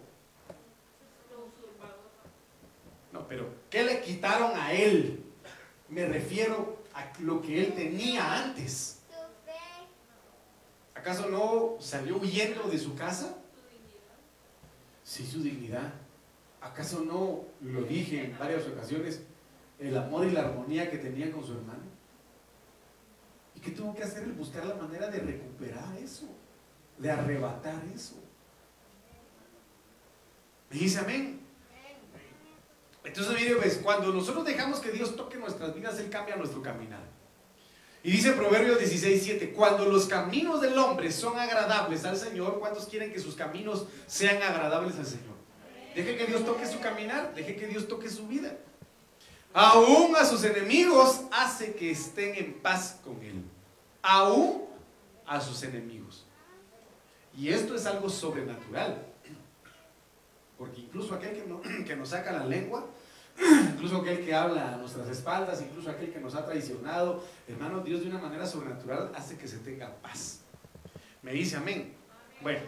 [3.13, 5.23] No, pero ¿qué le quitaron a él?
[5.87, 9.01] Me refiero a lo que él tenía antes.
[10.95, 13.37] ¿Acaso no salió huyendo de su casa?
[15.03, 15.93] Sí, su dignidad.
[16.59, 19.21] ¿Acaso no lo dije en varias ocasiones?
[19.77, 21.83] El amor y la armonía que tenía con su hermano.
[23.53, 24.25] ¿Y qué tuvo que hacer?
[24.29, 26.25] Buscar la manera de recuperar eso,
[26.97, 28.15] de arrebatar eso.
[30.69, 31.41] ¿Me dice amén?
[33.03, 36.99] Entonces, mire, pues, cuando nosotros dejamos que Dios toque nuestras vidas, Él cambia nuestro caminar.
[38.03, 42.85] Y dice Proverbios 16, 7, cuando los caminos del hombre son agradables al Señor, ¿cuántos
[42.85, 45.35] quieren que sus caminos sean agradables al Señor?
[45.95, 48.55] Deje que Dios toque su caminar, deje que Dios toque su vida.
[49.53, 53.43] Aún a sus enemigos hace que estén en paz con Él.
[54.03, 54.65] Aún
[55.25, 55.96] a sus enemigos.
[57.37, 59.05] Y esto es algo sobrenatural.
[60.57, 62.87] Porque incluso aquel que, no- que nos saca la lengua,
[63.73, 68.01] incluso aquel que habla a nuestras espaldas, incluso aquel que nos ha traicionado, hermano, Dios
[68.01, 70.39] de una manera sobrenatural hace que se tenga paz.
[71.21, 71.93] Me dice amén.
[72.41, 72.59] Bueno,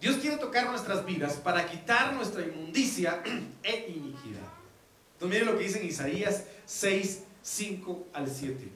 [0.00, 3.22] Dios quiere tocar nuestras vidas para quitar nuestra inmundicia
[3.62, 4.48] e iniquidad.
[5.14, 8.68] Entonces miren lo que dice en Isaías 6, 5 al 7.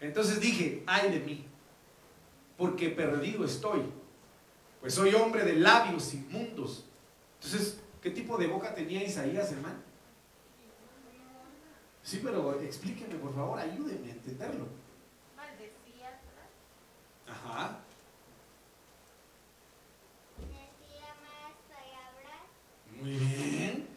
[0.00, 1.46] Entonces dije, ay de mí,
[2.56, 3.82] porque perdido estoy,
[4.80, 6.84] pues soy hombre de labios inmundos.
[7.36, 9.78] Entonces, ¿qué tipo de boca tenía Isaías, hermano?
[12.02, 14.66] Sí, pero explíqueme, por favor, ayúdenme a entenderlo.
[15.34, 16.20] Maldecía.
[17.26, 17.78] Ajá.
[20.38, 22.42] Decía más palabras.
[23.00, 23.88] Muy bien.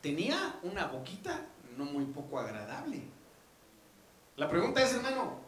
[0.00, 3.02] Tenía una boquita no muy poco agradable.
[4.36, 5.40] La pregunta es, hermano,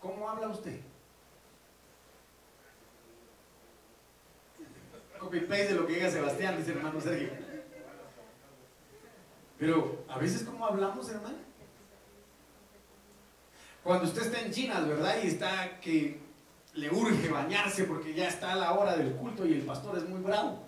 [0.00, 0.80] ¿cómo habla usted?
[5.18, 7.30] Copy paste de lo que diga Sebastián, dice hermano Sergio.
[9.58, 11.36] Pero a veces, ¿cómo hablamos, hermano?
[13.84, 15.16] Cuando usted está en China, ¿verdad?
[15.22, 16.20] Y está que
[16.74, 20.20] le urge bañarse porque ya está la hora del culto y el pastor es muy
[20.20, 20.66] bravo.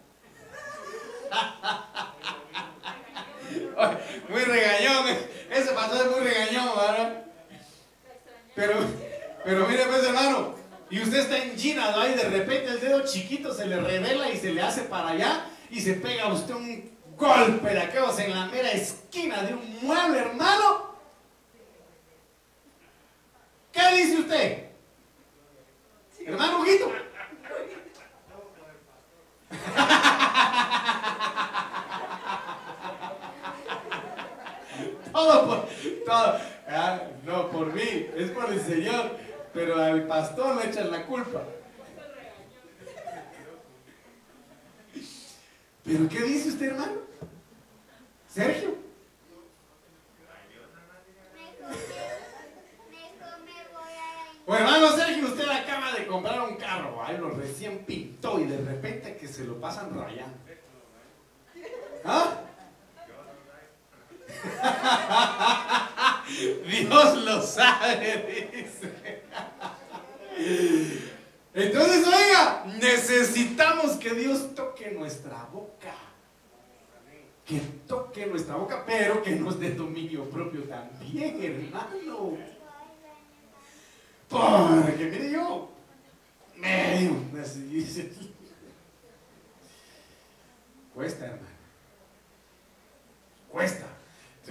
[4.29, 5.07] muy regañón,
[5.51, 7.25] ese pastor es muy regañón, ¿verdad?
[8.55, 8.75] Pero,
[9.45, 10.55] pero mire pues hermano,
[10.91, 12.07] y usted está en Gina, ¿no?
[12.07, 15.47] Y de repente el dedo chiquito se le revela y se le hace para allá
[15.71, 19.79] y se pega a usted un golpe de aquellos en la mera esquina de un
[19.83, 20.93] mueble, hermano.
[23.73, 24.65] ¿Qué dice usted?
[26.27, 26.93] Hermano Huguito.
[35.13, 35.69] todo por,
[36.05, 39.17] todo, ah, no por mí, es por el Señor,
[39.53, 41.43] pero al pastor le echan la culpa.
[45.85, 46.93] ¿Pero qué dice usted, hermano?
[48.29, 48.83] Sergio.
[54.45, 58.59] O hermano Sergio, usted acaba de comprar un carro, ahí lo recién pintó y de
[58.59, 60.37] repente que se lo pasan rayando.
[62.05, 62.39] ¿Ah?
[66.67, 69.22] Dios lo sabe, dice.
[71.55, 75.95] Entonces, oiga, necesitamos que Dios toque nuestra boca.
[77.45, 82.39] Que toque nuestra boca, pero que nos dé dominio propio también, hermano.
[84.29, 85.71] Porque, mire yo,
[86.57, 87.17] medio,
[90.95, 91.47] Cuesta, hermano.
[93.51, 93.87] Cuesta.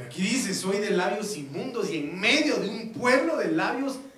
[0.06, 4.11] Aquí dice, soy de labios inmundos y en medio de un pueblo de labios inmundos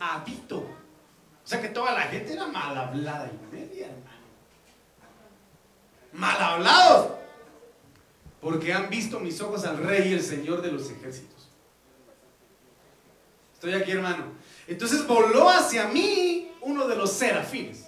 [0.00, 0.58] habito.
[0.58, 4.26] O sea que toda la gente era mal hablada y media, hermano.
[6.12, 7.12] Mal hablados.
[8.40, 11.48] Porque han visto mis ojos al Rey y el Señor de los ejércitos.
[13.54, 14.26] Estoy aquí, hermano.
[14.66, 17.86] Entonces voló hacia mí uno de los serafines.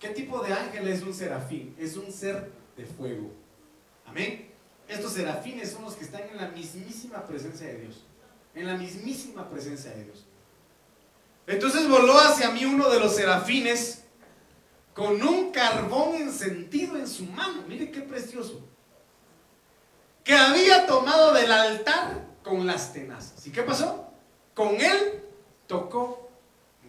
[0.00, 1.74] ¿Qué tipo de ángel es un serafín?
[1.78, 3.30] Es un ser de fuego.
[4.04, 4.50] Amén.
[4.88, 8.04] Estos serafines son los que están en la mismísima presencia de Dios.
[8.56, 10.24] En la mismísima presencia de Dios.
[11.46, 14.02] Entonces voló hacia mí uno de los serafines
[14.94, 17.62] con un carbón encendido en su mano.
[17.68, 18.66] Mire qué precioso.
[20.24, 23.46] Que había tomado del altar con las tenazas.
[23.46, 24.10] ¿Y qué pasó?
[24.54, 25.22] Con él
[25.66, 26.30] tocó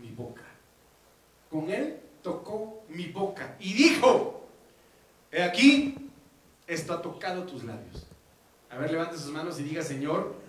[0.02, 0.46] mi boca.
[1.50, 3.58] Con él tocó mi boca.
[3.60, 4.48] Y dijo,
[5.32, 6.10] he aquí,
[6.66, 8.08] esto ha tocado tus labios.
[8.70, 10.47] A ver, levante sus manos y diga, Señor,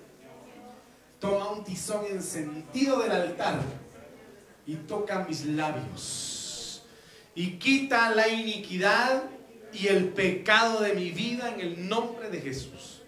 [1.19, 3.61] toma un tizón encendido del altar
[4.67, 6.83] y toca mis labios.
[7.35, 9.25] Y quita la iniquidad
[9.73, 13.03] y el pecado de mi vida en el nombre de Jesús.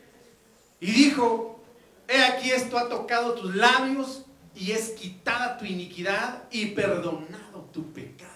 [0.80, 1.62] Y dijo,
[2.08, 7.92] he aquí esto ha tocado tus labios y es quitada tu iniquidad y perdonado tu
[7.92, 8.30] pecado.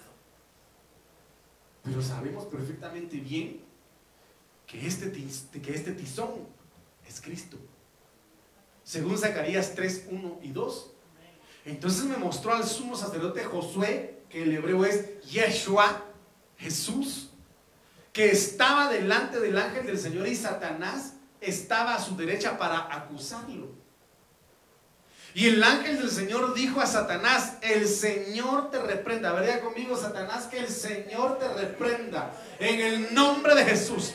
[1.83, 3.61] Pero sabemos perfectamente bien
[4.67, 5.13] que este,
[5.61, 6.31] que este tizón
[7.07, 7.59] es Cristo.
[8.85, 10.91] Según Zacarías 3, 1 y 2.
[11.65, 16.05] Entonces me mostró al sumo sacerdote Josué, que el hebreo es Yeshua,
[16.59, 17.31] Jesús,
[18.13, 23.73] que estaba delante del ángel del Señor y Satanás estaba a su derecha para acusarlo.
[25.35, 29.33] Y el ángel del Señor dijo a Satanás, el Señor te reprenda.
[29.33, 34.15] Vería conmigo, Satanás, que el Señor te reprenda en el nombre de Jesús.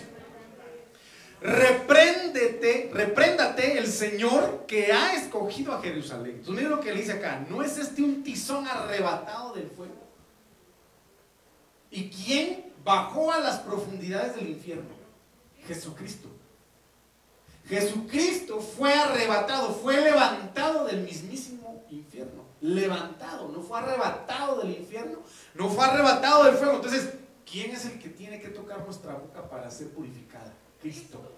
[1.41, 6.41] Repréndete, repréndate el Señor que ha escogido a Jerusalén.
[6.43, 9.93] Tú lo que le dice acá, ¿no es este un tizón arrebatado del fuego?
[11.91, 14.89] ¿Y quién bajó a las profundidades del infierno?
[15.65, 16.27] Jesucristo.
[17.67, 22.43] Jesucristo fue arrebatado, fue levantado del mismísimo infierno.
[22.61, 25.19] Levantado, no fue arrebatado del infierno,
[25.53, 26.75] no fue arrebatado del fuego.
[26.75, 27.13] Entonces,
[27.49, 30.51] ¿quién es el que tiene que tocar nuestra boca para ser purificada?
[30.81, 31.35] Cristo.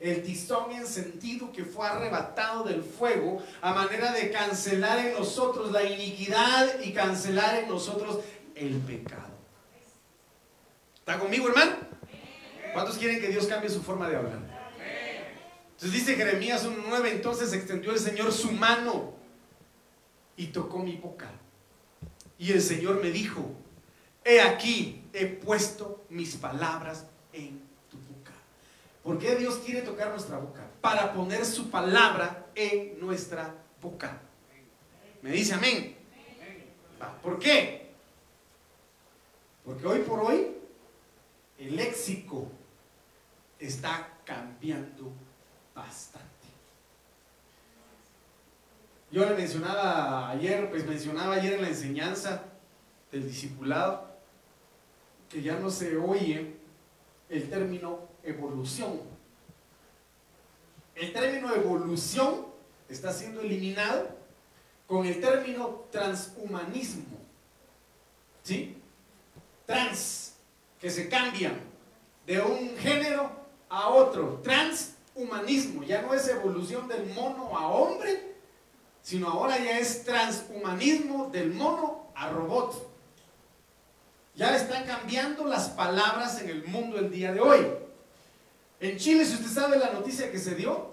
[0.00, 5.84] El tizón encendido que fue arrebatado del fuego a manera de cancelar en nosotros la
[5.84, 8.18] iniquidad y cancelar en nosotros
[8.56, 9.30] el pecado.
[10.96, 11.76] ¿Está conmigo, hermano?
[12.72, 14.40] ¿Cuántos quieren que Dios cambie su forma de hablar?
[15.72, 19.14] Entonces dice Jeremías 1.9, entonces extendió el Señor su mano
[20.36, 21.30] y tocó mi boca.
[22.38, 23.52] Y el Señor me dijo,
[24.24, 27.61] he aquí, he puesto mis palabras en
[29.02, 30.62] ¿Por qué Dios quiere tocar nuestra boca?
[30.80, 34.20] Para poner su palabra en nuestra boca.
[35.22, 35.96] Me dice amén.
[37.22, 37.90] ¿Por qué?
[39.64, 40.56] Porque hoy por hoy
[41.58, 42.48] el léxico
[43.58, 45.12] está cambiando
[45.74, 46.28] bastante.
[49.10, 52.44] Yo le mencionaba ayer, pues mencionaba ayer en la enseñanza
[53.10, 54.10] del discipulado,
[55.28, 56.56] que ya no se oye
[57.28, 59.00] el término evolución.
[60.94, 62.46] El término evolución
[62.88, 64.08] está siendo eliminado
[64.86, 67.18] con el término transhumanismo.
[68.42, 68.76] ¿Sí?
[69.66, 70.34] Trans,
[70.78, 71.58] que se cambian
[72.26, 73.30] de un género
[73.68, 74.40] a otro.
[74.42, 78.34] Transhumanismo, ya no es evolución del mono a hombre,
[79.00, 82.90] sino ahora ya es transhumanismo del mono a robot.
[84.34, 87.66] Ya están cambiando las palabras en el mundo el día de hoy.
[88.82, 90.92] En Chile, si usted sabe la noticia que se dio,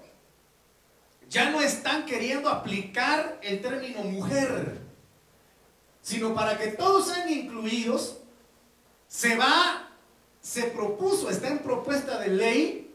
[1.27, 4.77] ya no están queriendo aplicar el término mujer,
[6.03, 8.19] sino para que todos sean incluidos,
[9.07, 9.89] se va,
[10.39, 12.93] se propuso, está en propuesta de ley,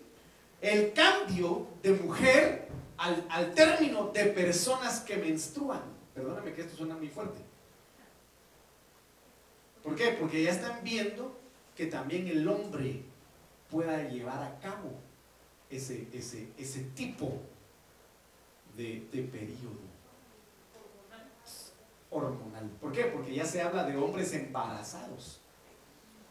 [0.61, 5.83] el cambio de mujer al, al término de personas que menstruan.
[6.15, 7.41] Perdóname que esto suena muy fuerte.
[9.83, 10.17] ¿Por qué?
[10.21, 11.37] Porque ya están viendo
[11.75, 13.03] que también el hombre
[13.75, 14.93] pueda llevar a cabo
[15.69, 17.43] ese, ese, ese tipo
[18.77, 19.83] de, de periodo
[22.09, 22.71] hormonal.
[22.81, 23.07] ¿Por qué?
[23.07, 25.41] Porque ya se habla de hombres embarazados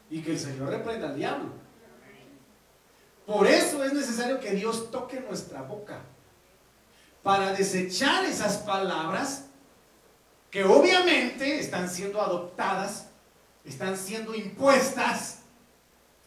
[0.08, 1.50] y que el Señor reprenda al diablo.
[3.26, 6.00] Por eso es necesario que Dios toque nuestra boca
[7.22, 9.50] para desechar esas palabras
[10.50, 13.08] que obviamente están siendo adoptadas
[13.64, 15.40] están siendo impuestas,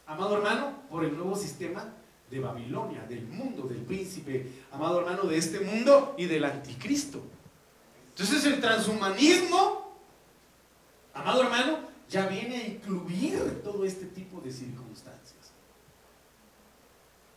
[0.05, 1.93] amado hermano, por el nuevo sistema
[2.29, 7.21] de Babilonia, del mundo, del príncipe, amado hermano, de este mundo y del anticristo.
[8.09, 9.95] Entonces el transhumanismo,
[11.13, 11.79] amado hermano,
[12.09, 15.51] ya viene a incluir todo este tipo de circunstancias.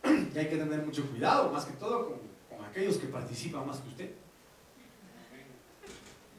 [0.33, 2.07] Y hay que tener mucho cuidado, más que todo
[2.49, 4.11] con, aquellos que participan más que usted,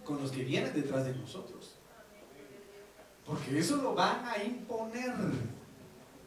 [0.03, 1.77] con los que vienen detrás de nosotros.
[3.27, 5.13] Porque eso lo van a imponer.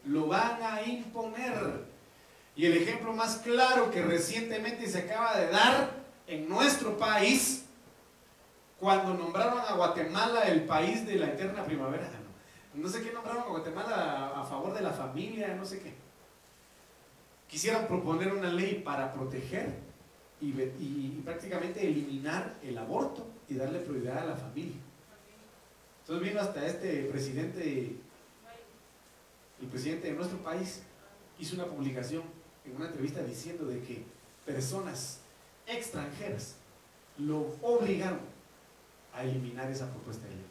[0.06, 1.86] Lo van a imponer.
[2.56, 5.92] Y el ejemplo más claro que recientemente se acaba de dar
[6.28, 7.66] en nuestro país,
[8.80, 12.10] cuando nombraron a Guatemala el país de la eterna primavera.
[12.74, 15.94] No, sé qué nombraron a Guatemala a, favor de la familia, no sé qué.
[17.48, 19.74] Quisieron proponer una ley para proteger
[20.42, 24.76] y, y prácticamente eliminar el aborto y darle prioridad a la familia.
[26.02, 27.96] Entonces vino hasta este presidente,
[29.66, 30.82] el presidente de nuestro país,
[31.40, 32.24] hizo una publicación
[32.64, 34.04] en una entrevista diciendo de que
[34.46, 35.20] personas
[35.66, 36.56] extranjeras
[37.18, 38.20] lo obligaron
[39.14, 40.46] a eliminar esa propuesta de ley,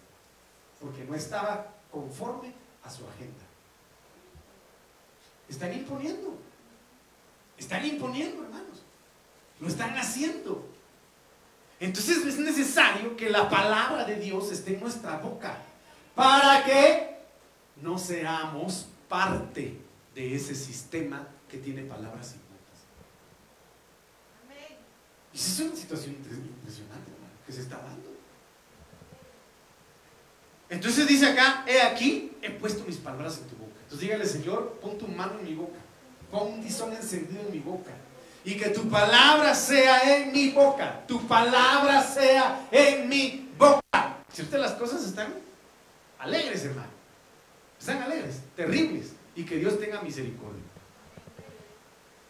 [0.81, 2.53] porque no estaba conforme
[2.83, 3.45] a su agenda.
[5.49, 6.37] Están imponiendo,
[7.57, 8.83] están imponiendo, hermanos,
[9.61, 10.67] lo están haciendo.
[11.79, 15.59] Entonces es necesario que la palabra de Dios esté en nuestra boca
[16.15, 17.19] para que
[17.77, 19.79] no seamos parte
[20.13, 22.81] de ese sistema que tiene palabras incultas.
[25.33, 27.13] Y esa es una situación impresionante
[27.47, 28.11] que se está dando.
[30.69, 33.77] Entonces dice acá, he aquí, he puesto mis palabras en tu boca.
[33.83, 35.79] Entonces dígale, Señor, pon tu mano en mi boca,
[36.33, 37.93] pon un tizón encendido en mi boca
[38.45, 41.07] y que tu palabra sea en mi boca.
[41.07, 44.17] Tu palabra sea en mi boca.
[44.33, 45.33] Si las cosas están
[46.19, 46.94] alegres, hermano.
[47.85, 49.13] Están alegres, terribles.
[49.37, 50.63] Y que Dios tenga misericordia.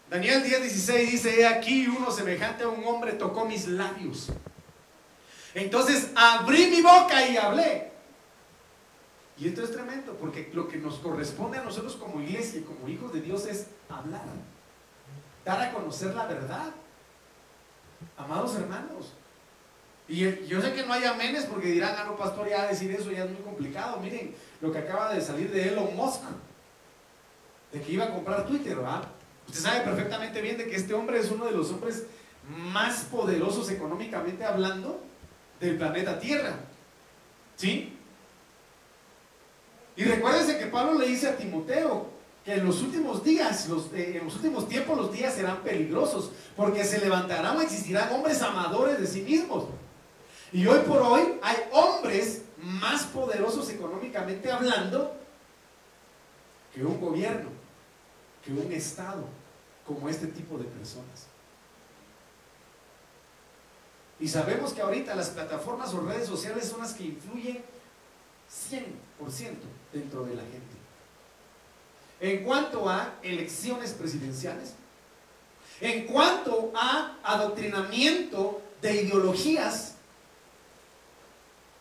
[0.09, 4.27] Daniel 10:16 dice, he aquí uno semejante a un hombre tocó mis labios.
[5.53, 7.91] Entonces abrí mi boca y hablé.
[9.37, 12.89] Y esto es tremendo, porque lo que nos corresponde a nosotros como iglesia y como
[12.89, 14.25] hijos de Dios es hablar
[15.45, 16.73] dar a conocer la verdad.
[18.17, 19.13] Amados hermanos.
[20.07, 23.11] Y yo sé que no hay amenes porque dirán, ah, no, pastor, ya decir eso
[23.11, 23.97] ya es muy complicado.
[23.97, 24.35] Miren
[24.65, 26.21] lo que acaba de salir de Elon Musk,
[27.71, 29.03] de que iba a comprar Twitter, ¿verdad?
[29.47, 32.05] Usted sabe perfectamente bien de que este hombre es uno de los hombres
[32.49, 35.01] más poderosos económicamente hablando
[35.59, 36.55] del planeta Tierra.
[37.55, 37.93] ¿Sí?
[39.95, 42.09] Y recuérdense que Pablo le dice a Timoteo,
[42.43, 46.83] que en los últimos días, eh, en los últimos tiempos los días serán peligrosos, porque
[46.83, 49.65] se levantarán o existirán hombres amadores de sí mismos.
[50.51, 55.15] Y hoy por hoy hay hombres más poderosos económicamente hablando
[56.73, 57.49] que un gobierno,
[58.43, 59.23] que un Estado,
[59.85, 61.27] como este tipo de personas.
[64.19, 67.63] Y sabemos que ahorita las plataformas o redes sociales son las que influyen
[68.71, 68.83] 100%
[69.93, 70.75] dentro de la gente.
[72.19, 74.73] En cuanto a elecciones presidenciales,
[75.81, 79.94] en cuanto a adoctrinamiento de ideologías,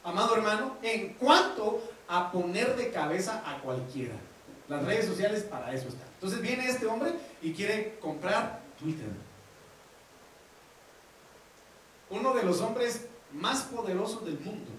[0.05, 4.15] amado hermano, en cuanto a poner de cabeza a cualquiera.
[4.69, 6.09] Las redes sociales para eso están.
[6.15, 9.09] Entonces viene este hombre y quiere comprar Twitter.
[12.11, 14.71] Uno de los hombres más poderosos del mundo,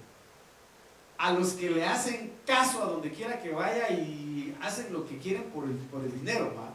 [1.17, 5.17] a los que le hacen caso a donde quiera que vaya y hacen lo que
[5.17, 6.73] quieren por el, por el dinero, ¿va?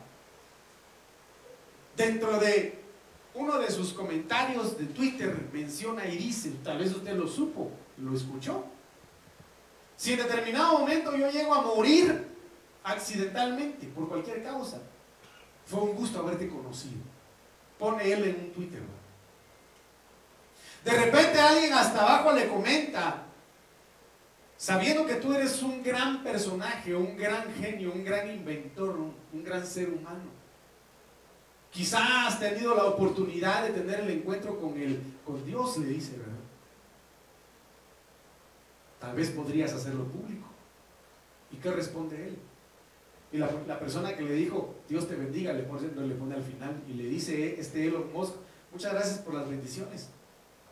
[1.97, 2.79] Dentro de
[3.35, 7.71] uno de sus comentarios de Twitter menciona y dice, tal vez usted lo supo,
[8.01, 8.65] lo escuchó.
[9.97, 12.29] Si en determinado momento yo llego a morir
[12.83, 14.81] accidentalmente, por cualquier causa,
[15.67, 17.03] fue un gusto haberte conocido.
[17.79, 18.83] Pone él en un Twitter.
[20.85, 23.23] De repente alguien hasta abajo le comenta,
[24.57, 28.97] sabiendo que tú eres un gran personaje, un gran genio, un gran inventor,
[29.33, 30.41] un, gran ser humano
[31.71, 36.17] Quizás has tenido la oportunidad de tener el encuentro con, el, con Dios, le dice,
[36.17, 36.30] ¿verdad?
[39.01, 40.47] Tal vez podrías hacerlo público.
[41.51, 42.39] ¿Y qué responde él?
[43.33, 46.83] Y la, persona que le dijo, Dios te bendiga, le pone, le pone al final
[46.89, 48.35] y le dice este Elon Musk,
[48.73, 50.11] muchas gracias por las bendiciones,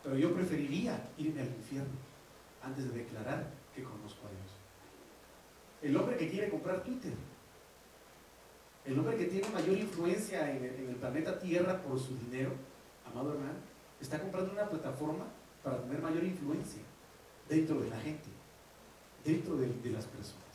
[0.03, 1.93] pero yo preferiría irme al infierno
[2.61, 4.51] antes de declarar que conozco a Dios.
[5.81, 7.13] El hombre que quiere comprar Twitter
[8.89, 12.51] el hombre que tiene mayor influencia en el, planeta Tierra por su dinero,
[13.05, 13.59] amado hermano,
[14.01, 15.25] está comprando una plataforma
[15.63, 16.81] para tener mayor influencia
[17.49, 18.29] dentro de la gente,
[19.25, 20.45] dentro de, las personas.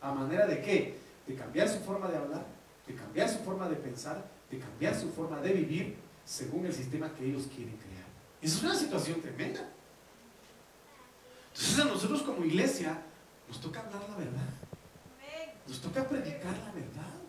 [0.00, 0.98] ¿A manera de qué?
[1.26, 2.44] De cambiar su forma de hablar,
[2.86, 7.14] de cambiar su forma de pensar, de cambiar su forma de vivir según el sistema
[7.14, 8.04] que ellos quieren crear.
[8.42, 9.68] Esa es una situación tremenda.
[11.52, 13.00] Entonces a nosotros como iglesia
[13.48, 14.48] nos toca hablar la verdad.
[15.68, 17.21] Nos toca predicar la verdad.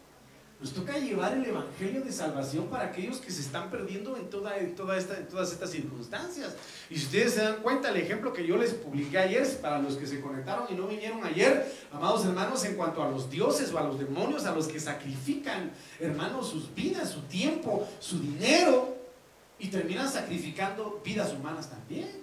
[0.64, 4.56] Nos toca llevar el Evangelio de salvación para aquellos que se están perdiendo en, toda,
[4.56, 6.56] esta, en todas estas circunstancias.
[6.90, 9.98] Y si ustedes se dan cuenta, el ejemplo que yo les publiqué ayer, para los
[9.98, 13.78] que se conectaron y no vinieron ayer, amados hermanos, en cuanto a los dioses o
[13.78, 18.96] a los demonios, a los que sacrifican, hermanos, sus vidas, su tiempo, su dinero,
[19.60, 22.23] y terminan sacrificando vidas humanas también.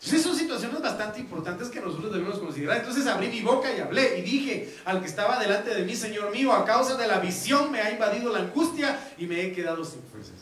[0.00, 2.78] Entonces son situaciones bastante importantes que nosotros debemos considerar.
[2.78, 6.30] Entonces abrí mi boca y hablé y dije al que estaba delante de mí, Señor
[6.30, 9.84] mío, a causa de la visión me ha invadido la angustia y me he quedado
[9.84, 10.36] sin fuerzas.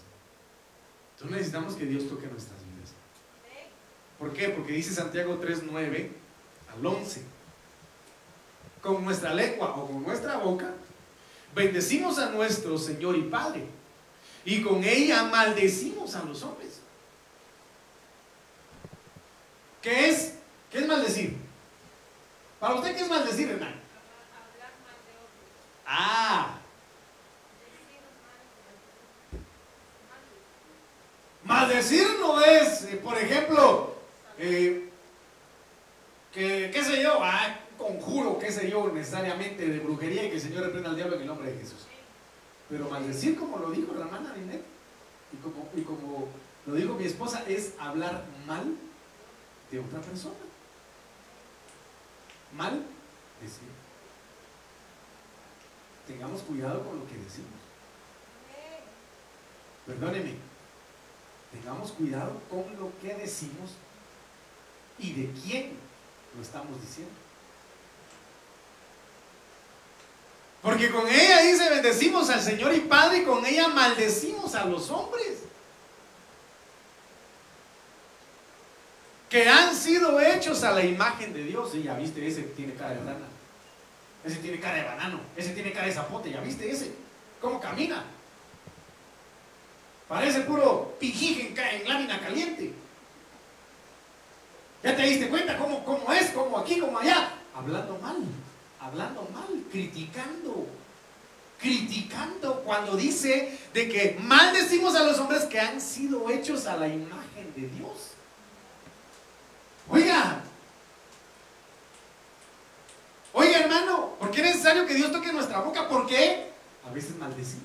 [1.14, 2.92] Entonces necesitamos que Dios toque nuestras vidas.
[4.18, 4.50] ¿Por qué?
[4.50, 6.08] Porque dice Santiago 3.9
[6.76, 7.22] al 11.
[8.82, 10.74] Con nuestra lengua o con nuestra boca
[11.54, 13.64] bendecimos a nuestro Señor y Padre
[14.44, 16.75] y con ella maldecimos a los hombres.
[19.86, 20.32] ¿Qué es?
[20.68, 21.36] ¿Qué es maldecir?
[22.58, 23.80] ¿Para usted qué es maldecir, Hernán?
[25.86, 26.58] Ah.
[31.44, 33.94] Maldecir no es, eh, por ejemplo,
[34.40, 34.90] eh,
[36.32, 40.42] que, qué sé yo, ah, conjuro, qué sé yo, necesariamente de brujería y que el
[40.42, 41.86] Señor reprenda al diablo en el nombre de Jesús.
[42.68, 46.28] Pero maldecir, como lo dijo la hermana y como, y como
[46.66, 48.76] lo dijo mi esposa, es hablar mal
[49.70, 50.34] de otra persona.
[52.52, 52.84] Mal
[53.40, 53.68] decir.
[56.06, 57.60] Tengamos cuidado con lo que decimos.
[59.86, 60.34] Perdóneme.
[61.52, 63.70] Tengamos cuidado con lo que decimos
[64.98, 65.76] y de quién
[66.36, 67.14] lo estamos diciendo.
[70.62, 74.90] Porque con ella dice bendecimos al Señor y Padre y con ella maldecimos a los
[74.90, 75.45] hombres.
[79.36, 81.74] Que han sido hechos a la imagen de Dios.
[81.74, 83.26] Y ya viste, ese tiene cara de rana.
[84.24, 85.20] Ese tiene cara de banano.
[85.36, 86.30] Ese tiene cara de zapote.
[86.30, 86.94] Ya viste ese.
[87.38, 88.02] ¿Cómo camina?
[90.08, 92.72] Parece puro pijije en, lámina caliente.
[94.82, 96.30] ¿Ya te diste cuenta cómo, cómo es?
[96.30, 96.80] ¿Cómo aquí?
[96.80, 97.34] ¿Cómo allá?
[97.54, 98.16] Hablando mal.
[98.80, 99.64] Hablando mal.
[99.70, 100.66] Criticando.
[101.60, 106.78] Criticando cuando dice de que mal decimos a los hombres que han sido hechos a
[106.78, 108.16] la imagen de Dios.
[109.88, 110.40] Oiga,
[113.32, 115.88] oiga hermano, ¿por qué es necesario que Dios toque nuestra boca?
[115.88, 116.50] ¿Por qué?
[116.86, 117.64] A veces maldecimos.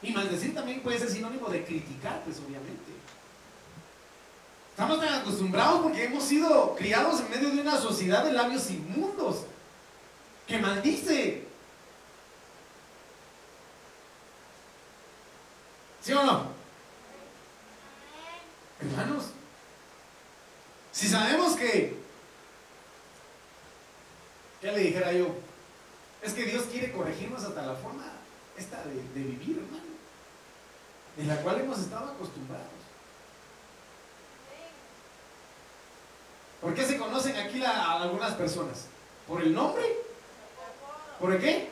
[0.00, 2.92] Y maldecir también puede ser sinónimo de criticar, pues obviamente.
[4.70, 9.42] Estamos tan acostumbrados porque hemos sido criados en medio de una sociedad de labios inmundos
[10.46, 11.44] que maldice.
[16.00, 16.46] ¿Sí o no?
[18.80, 19.24] Hermanos,
[20.92, 22.01] si sabemos que,
[24.62, 25.26] ¿qué le dijera yo?
[26.22, 28.04] Es que Dios quiere corregirnos hasta la forma
[28.56, 29.82] esta de, vivir, hermano.
[31.18, 32.68] en la cual hemos estado acostumbrados.
[36.60, 38.86] ¿Por qué se conocen aquí a algunas personas?
[39.26, 39.82] ¿Por el nombre?
[41.18, 41.70] ¿Por el qué?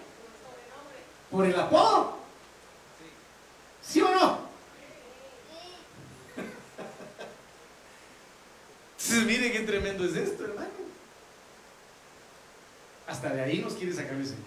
[1.30, 2.18] ¿Por el apodo?
[3.82, 4.40] ¿Sí o no?
[8.98, 10.89] Entonces, mire qué tremendo es esto, hermano.
[13.10, 14.44] Hasta de ahí nos quiere sacar el Señor.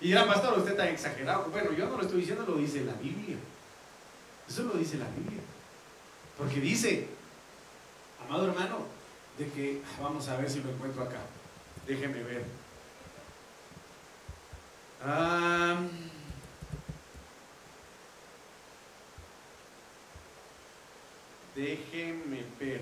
[0.00, 1.48] Y dirá, pastor, usted está exagerado.
[1.50, 3.36] Bueno, yo no lo estoy diciendo, lo dice la Biblia.
[4.48, 5.40] Eso lo dice la Biblia.
[6.36, 7.06] Porque dice,
[8.26, 8.78] amado hermano,
[9.38, 11.20] de que, vamos a ver si lo encuentro acá.
[11.86, 12.44] Déjeme ver.
[21.54, 22.80] déjeme ver.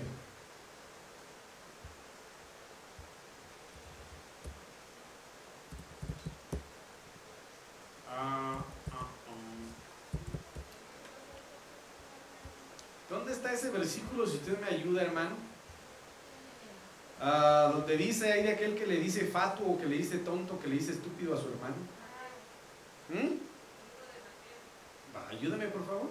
[8.09, 9.07] Ah, ah, ah.
[13.09, 14.27] ¿Dónde está ese versículo?
[14.27, 15.35] Si usted me ayuda, hermano.
[17.71, 20.75] donde dice, hay de aquel que le dice fatuo, que le dice tonto, que le
[20.75, 21.75] dice estúpido a su hermano.
[23.09, 23.43] ¿Mm?
[25.29, 26.09] ayúdame, por favor.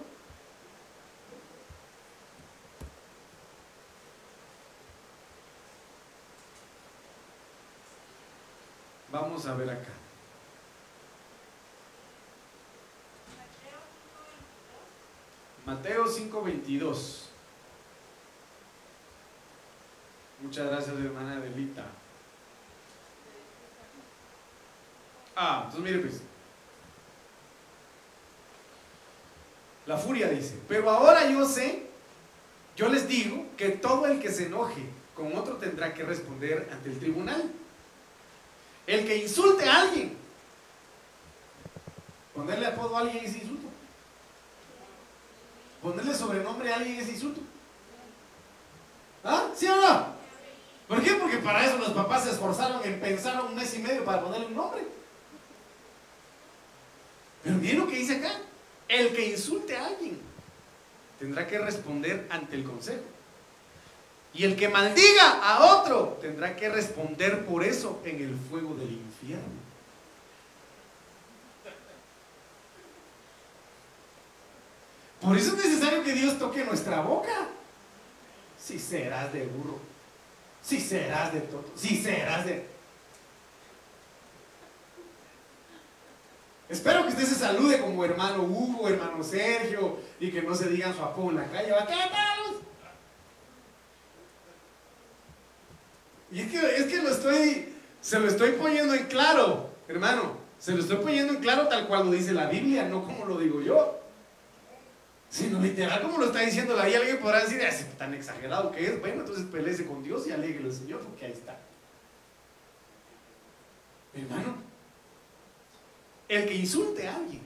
[9.11, 9.91] Vamos a ver acá.
[15.65, 17.32] Mateo 5:22.
[20.53, 21.83] Muchas gracias, hermana Adelita.
[25.35, 26.21] Ah, entonces mire pues.
[29.87, 31.87] La furia dice, pero ahora yo sé,
[32.75, 34.83] yo les digo que todo el que se enoje
[35.15, 37.51] con otro tendrá que responder ante el tribunal.
[38.85, 40.15] El que insulte a alguien,
[42.35, 43.69] ponerle apodo a alguien es insulto.
[45.81, 47.41] Ponerle sobrenombre a alguien es insulto.
[49.23, 49.49] ¿Ah?
[49.55, 50.12] ¿Sí o no?
[51.37, 54.55] Para eso los papás se esforzaron en pensar un mes y medio para ponerle un
[54.55, 54.81] nombre.
[57.43, 58.31] Pero miren lo que dice acá.
[58.87, 60.19] El que insulte a alguien
[61.19, 63.03] tendrá que responder ante el consejo.
[64.33, 68.91] Y el que maldiga a otro tendrá que responder por eso en el fuego del
[68.91, 69.63] infierno.
[75.21, 77.47] Por eso es necesario que Dios toque nuestra boca.
[78.59, 79.79] Si serás de burro,
[80.63, 82.65] si serás de todo, si serás de...
[86.69, 90.95] Espero que usted se salude como hermano Hugo, hermano Sergio, y que no se digan
[90.95, 91.73] su apodo en la calle.
[91.87, 92.63] ¿Qué tal?
[96.31, 100.37] Y es que, es que lo estoy, se lo estoy poniendo en claro, hermano.
[100.57, 103.37] Se lo estoy poniendo en claro tal cual lo dice la Biblia, no como lo
[103.37, 104.02] digo yo.
[105.33, 106.99] Sino literal como lo está diciendo Biblia.
[106.99, 109.01] Alguien podrá decir, es tan exagerado que es.
[109.01, 111.59] Bueno, entonces peleese con Dios y alegre al Señor, porque ahí está.
[114.13, 114.57] Hermano,
[116.27, 117.41] el que insulte a alguien,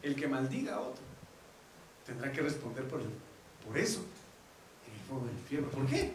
[0.00, 1.02] el que maldiga a otro,
[2.06, 3.02] tendrá que responder por,
[3.66, 4.00] por eso
[5.50, 6.14] del ¿Por qué?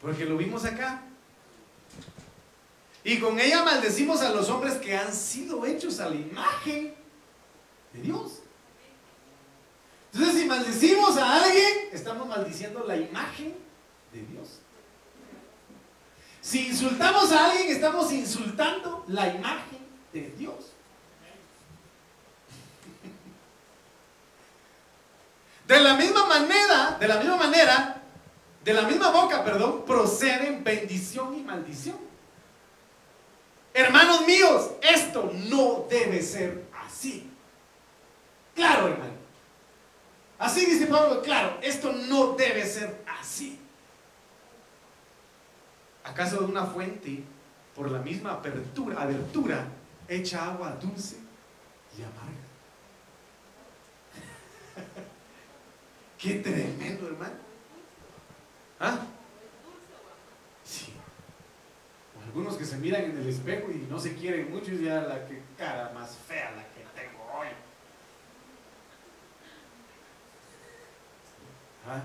[0.00, 1.00] Porque lo vimos acá.
[3.06, 6.92] Y con ella maldecimos a los hombres que han sido hechos a la imagen
[7.92, 8.40] de Dios.
[10.12, 13.54] Entonces, si maldecimos a alguien, estamos maldiciendo la imagen
[14.12, 14.58] de Dios.
[16.40, 20.72] Si insultamos a alguien, estamos insultando la imagen de Dios.
[25.68, 28.02] De la misma manera, de la misma manera,
[28.64, 32.05] de la misma boca, perdón, proceden bendición y maldición.
[33.76, 37.30] Hermanos míos, esto no debe ser así.
[38.54, 39.12] Claro, hermano.
[40.38, 43.60] Así dice Pablo, claro, esto no debe ser así.
[46.04, 47.22] ¿Acaso de una fuente,
[47.74, 49.66] por la misma apertura, abertura,
[50.08, 51.16] echa agua dulce
[51.98, 52.46] y amarga?
[56.18, 57.34] Qué tremendo, hermano.
[58.80, 59.00] ¿Ah?
[60.64, 60.96] Sí.
[62.26, 65.26] Algunos que se miran en el espejo y no se quieren mucho y ya la
[65.26, 67.48] que cara más fea la que tengo hoy.
[71.88, 72.02] ¿Ah?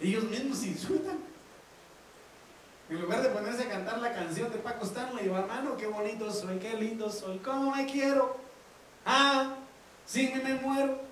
[0.00, 1.18] Ellos mismos se insultan.
[2.88, 6.58] En lugar de ponerse a cantar la canción de Paco Stanley, hermano, qué bonito soy,
[6.58, 8.36] qué lindo soy, cómo me quiero.
[9.06, 9.56] Ah,
[10.04, 11.09] sin me muero.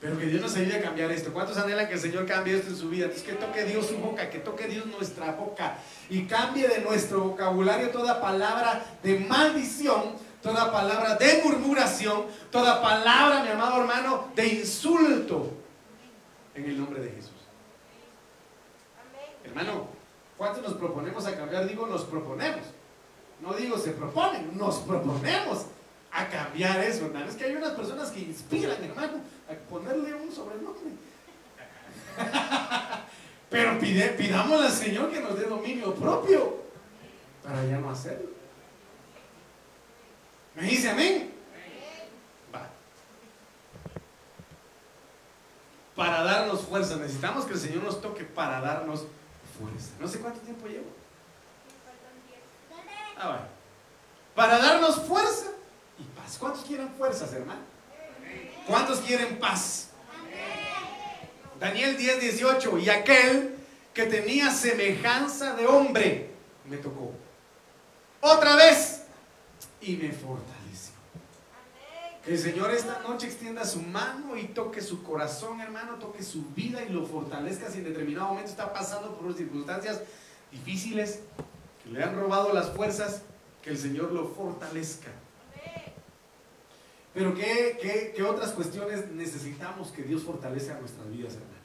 [0.00, 1.32] Pero que Dios nos ayude a cambiar esto.
[1.32, 3.06] ¿Cuántos anhelan que el Señor cambie esto en su vida?
[3.06, 5.78] Entonces que toque Dios su boca, que toque Dios nuestra boca
[6.08, 13.42] y cambie de nuestro vocabulario toda palabra de maldición, toda palabra de murmuración, toda palabra,
[13.42, 15.52] mi amado hermano, de insulto
[16.54, 17.32] en el nombre de Jesús.
[19.44, 19.88] Hermano,
[20.36, 21.66] ¿cuántos nos proponemos a cambiar?
[21.66, 22.62] Digo, nos proponemos.
[23.40, 25.66] No digo se proponen, nos proponemos
[26.10, 27.26] a cambiar eso, hermano.
[27.28, 30.92] Es que hay unas personas que inspiran, hermano, a ponerle un sobrenombre.
[33.50, 36.58] Pero pide, pidámosle al Señor que nos dé dominio propio
[37.42, 38.28] para ya no hacerlo.
[40.54, 41.32] ¿Me dice amén?
[42.54, 42.68] Va.
[45.96, 46.96] Para darnos fuerza.
[46.96, 49.06] Necesitamos que el Señor nos toque para darnos
[49.58, 49.92] fuerza.
[49.98, 50.90] No sé cuánto tiempo llevo.
[53.16, 53.46] Ah, bueno.
[54.34, 55.46] Para darnos fuerza
[55.98, 56.36] y paz.
[56.38, 57.77] ¿Cuántos quieren fuerzas, hermano?
[58.66, 59.88] ¿Cuántos quieren paz?
[61.58, 62.78] Daniel 10, 18.
[62.78, 63.56] Y aquel
[63.94, 66.30] que tenía semejanza de hombre
[66.66, 67.12] me tocó.
[68.20, 69.02] Otra vez.
[69.80, 70.94] Y me fortaleció.
[72.24, 76.44] Que el Señor esta noche extienda su mano y toque su corazón, hermano, toque su
[76.50, 80.02] vida y lo fortalezca si en determinado momento está pasando por circunstancias
[80.50, 81.20] difíciles,
[81.82, 83.22] que le han robado las fuerzas,
[83.62, 85.10] que el Señor lo fortalezca.
[87.14, 91.58] Pero ¿qué, qué, otras cuestiones necesitamos que Dios fortalezca nuestras vidas, hermano?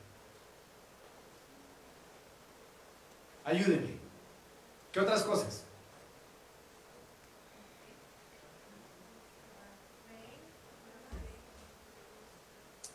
[3.43, 3.97] Ayúdenme.
[4.91, 5.65] ¿Qué otras cosas?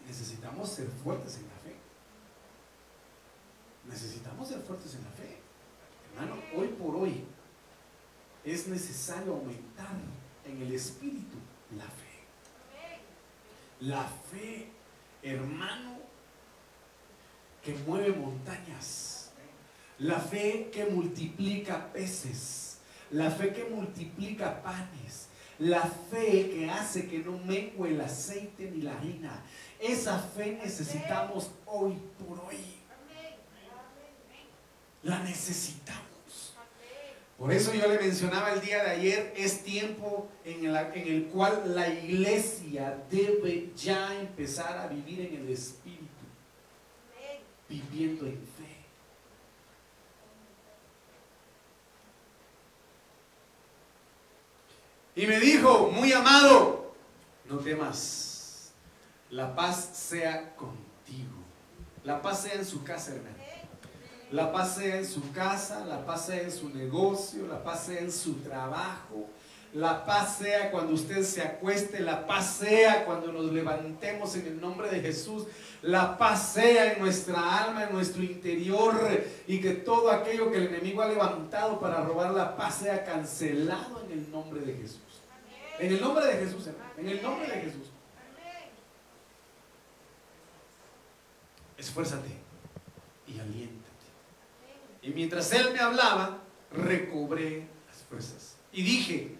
[0.06, 1.76] Necesitamos ser fuertes en la fe.
[3.86, 5.38] Necesitamos ser fuertes en la fe.
[6.14, 7.24] Hermano, hoy por hoy
[8.44, 9.94] es necesario aumentar
[10.46, 11.36] en el espíritu
[11.76, 12.07] la fe.
[13.80, 14.68] La fe,
[15.22, 15.98] hermano,
[17.62, 19.30] que mueve montañas.
[19.98, 22.78] La fe que multiplica peces.
[23.10, 25.28] La fe que multiplica panes.
[25.58, 29.42] La fe que hace que no mengue el aceite ni la harina.
[29.80, 32.56] Esa fe necesitamos hoy por hoy.
[35.02, 36.07] La necesitamos.
[37.38, 41.26] Por eso yo le mencionaba el día de ayer, es tiempo en el, en el
[41.26, 46.04] cual la iglesia debe ya empezar a vivir en el Espíritu,
[47.68, 48.78] viviendo en fe.
[55.14, 56.92] Y me dijo, muy amado,
[57.48, 58.72] no temas,
[59.30, 61.36] la paz sea contigo,
[62.02, 63.37] la paz sea en su casa, hermano.
[64.30, 68.00] La paz sea en su casa, la paz sea en su negocio, la paz sea
[68.00, 69.26] en su trabajo,
[69.72, 74.60] la paz sea cuando usted se acueste, la paz sea cuando nos levantemos en el
[74.60, 75.44] nombre de Jesús,
[75.82, 78.96] la paz sea en nuestra alma, en nuestro interior
[79.46, 84.02] y que todo aquello que el enemigo ha levantado para robar la paz sea cancelado
[84.04, 85.00] en el nombre de Jesús.
[85.78, 87.92] En el nombre de Jesús, en el nombre de Jesús.
[91.76, 92.30] Esfuérzate
[93.26, 93.77] y alienta.
[95.08, 96.38] Y mientras él me hablaba,
[96.70, 98.56] recobré las fuerzas.
[98.70, 99.36] Y dije,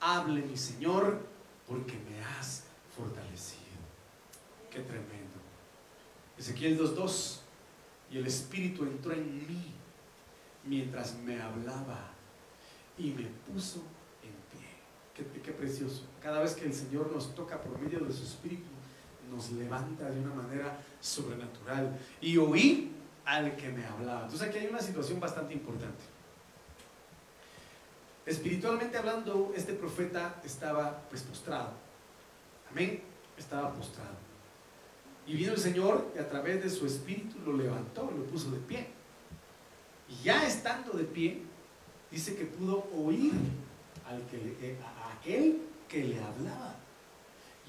[0.00, 1.20] hable mi Señor,
[1.68, 2.64] porque me has
[2.96, 3.60] fortalecido.
[4.70, 5.38] Qué tremendo.
[6.38, 7.40] Ezequiel 2.2.
[8.10, 9.74] Y el Espíritu entró en mí
[10.64, 12.12] mientras me hablaba
[12.96, 13.82] y me puso
[14.22, 14.68] en pie.
[15.14, 16.04] Qué, qué, precioso.
[16.22, 18.70] Cada vez que el Señor nos toca por medio de su Espíritu,
[19.30, 22.00] nos levanta de una manera sobrenatural.
[22.22, 22.90] Y oí
[23.30, 24.22] al que me hablaba.
[24.24, 26.02] Entonces aquí hay una situación bastante importante.
[28.26, 31.70] Espiritualmente hablando, este profeta estaba pues postrado.
[32.70, 33.02] Amén.
[33.38, 34.16] Estaba postrado.
[35.28, 38.58] Y vino el Señor y a través de su espíritu lo levantó, lo puso de
[38.58, 38.88] pie.
[40.08, 41.42] Y ya estando de pie,
[42.10, 43.32] dice que pudo oír
[44.08, 46.74] al que eh, a aquel que le hablaba.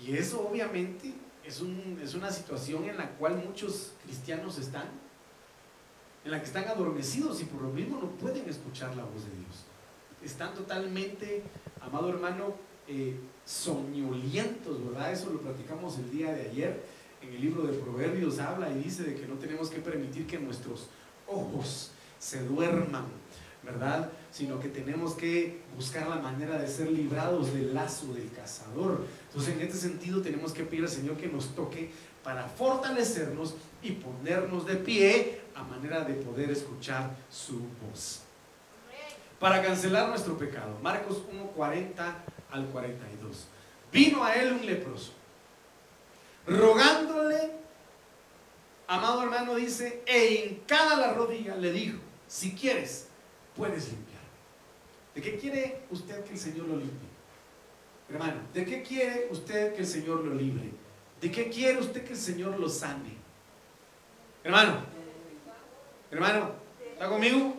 [0.03, 1.13] Y eso obviamente
[1.45, 5.10] es, un, es una situación en la cual muchos cristianos están
[6.23, 9.31] en la que están adormecidos y por lo mismo no pueden escuchar la voz de
[9.31, 9.65] Dios.
[10.23, 11.43] Están totalmente,
[11.81, 12.55] amado hermano,
[12.87, 13.15] eh,
[13.45, 15.11] soñolientos, ¿verdad?
[15.11, 16.83] Eso lo platicamos el día de ayer.
[17.21, 20.39] En el libro de Proverbios habla y dice de que no tenemos que permitir que
[20.39, 20.89] nuestros
[21.27, 23.05] ojos se duerman,
[23.63, 24.11] ¿verdad?
[24.31, 29.05] Sino que tenemos que buscar la manera de ser librados del lazo del cazador.
[29.27, 31.91] Entonces, en este sentido, tenemos que pedir al Señor que nos toque
[32.23, 38.21] para fortalecernos y ponernos de pie manera de poder escuchar su voz.
[39.39, 40.77] Para cancelar nuestro pecado.
[40.81, 43.47] Marcos 1, 40 al 42.
[43.91, 45.11] Vino a él un leproso,
[46.45, 47.61] rogándole
[48.91, 53.07] amado hermano, dice, e en cada la rodilla le dijo, si quieres,
[53.55, 54.21] puedes limpiar.
[55.15, 57.07] ¿De qué quiere usted que el Señor lo limpie?
[58.09, 60.71] Hermano, ¿de qué quiere usted que el Señor lo libre?
[61.21, 63.15] ¿De qué quiere usted que el Señor lo sane?
[64.43, 64.85] Hermano,
[66.11, 66.51] hermano,
[66.93, 67.55] ¿está conmigo?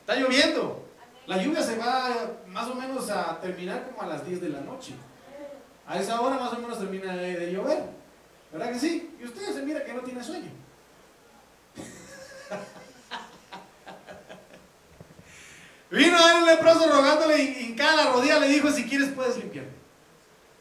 [0.00, 0.84] Está lloviendo.
[1.26, 4.60] La lluvia se va más o menos a terminar como a las 10 de la
[4.60, 4.92] noche.
[5.86, 7.82] A esa hora más o menos termina de, llover.
[8.52, 9.16] ¿Verdad que sí?
[9.20, 10.50] Y usted se mira que no tiene sueño.
[15.90, 19.72] Vino a un leproso rogándole y en cada rodilla le dijo, si quieres puedes limpiarme.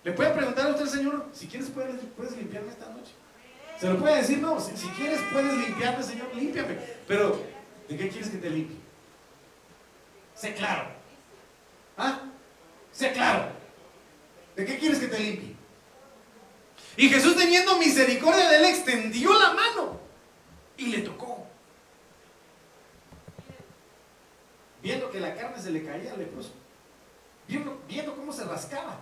[0.03, 3.13] Le puede preguntar a usted, Señor, si quieres puedes, puedes limpiarme esta noche.
[3.83, 6.77] Se lo puede decir, no, si, quieres puedes limpiarme, Señor, límpiame.
[7.05, 7.37] Pero,
[7.89, 8.77] ¿de qué quieres que te limpie?
[10.33, 10.87] Sé claro.
[11.97, 12.21] ¿Ah?
[12.93, 13.51] Sé claro.
[14.55, 15.53] ¿De qué quieres que te limpie?
[16.95, 19.99] Y Jesús teniendo misericordia de él extendió la mano
[20.77, 21.45] y le tocó.
[24.81, 26.53] Viendo que la carne se le caía al leproso.
[27.49, 29.01] Viendo, cómo se rascaba.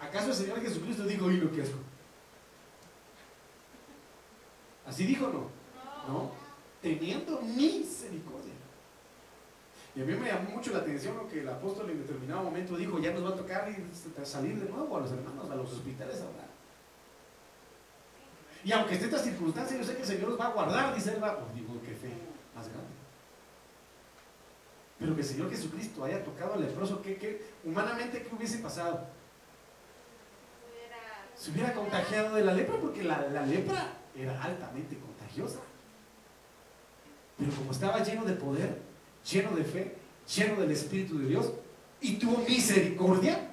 [0.00, 1.62] ¿Acaso el Señor Jesucristo dijo, oye lo que?
[4.88, 5.50] ¿Así dijo o no?
[6.08, 6.30] No.
[6.80, 8.54] Teniendo misericordia.
[9.94, 12.76] Y a mí me llamó mucho la atención lo que el apóstol en determinado momento
[12.76, 13.68] dijo, ya nos va a tocar
[14.24, 16.46] salir de nuevo a los hermanos, a los hospitales ahora.
[18.64, 21.14] Y aunque esté esta circunstancia, yo sé que el Señor nos va a guardar, dice
[21.14, 22.12] él, va, pues digo, qué fe
[22.54, 22.88] más grande.
[24.98, 29.06] Pero que el Señor Jesucristo haya tocado al leproso, ¿qué, humanamente qué hubiese pasado?
[31.36, 35.60] Se hubiera contagiado de la lepra, porque la, la lepra era altamente contagiosa.
[37.38, 38.80] Pero como estaba lleno de poder,
[39.30, 39.96] lleno de fe,
[40.36, 41.52] lleno del Espíritu de Dios,
[42.00, 43.50] y tuvo misericordia,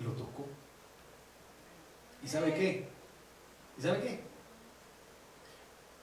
[0.00, 0.46] lo tocó.
[2.22, 2.88] ¿Y sabe qué?
[3.78, 4.20] ¿Y sabe qué?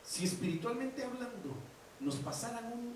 [0.03, 1.55] Si espiritualmente hablando
[1.99, 2.95] nos pasaran un,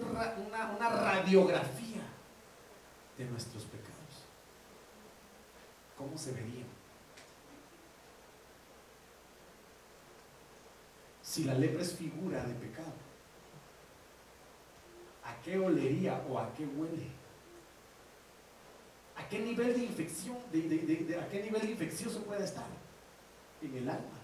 [0.00, 2.02] una, una radiografía
[3.16, 4.24] de nuestros pecados,
[5.96, 6.77] ¿cómo se verían?
[11.28, 12.94] Si la lepra es figura de pecado
[15.24, 17.06] ¿A qué olería o a qué huele?
[19.14, 22.64] ¿A qué nivel de infección, de, a qué nivel infeccioso puede estar?
[23.60, 24.18] En el alma.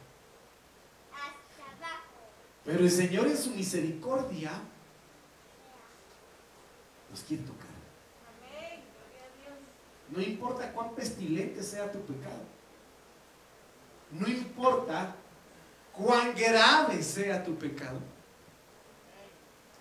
[2.64, 4.52] Pero el Señor en su misericordia
[7.10, 7.74] nos quiere tocar.
[10.08, 12.44] No importa cuán pestilente sea tu pecado.
[14.10, 15.16] No importa
[15.96, 17.98] cuán grave sea tu pecado.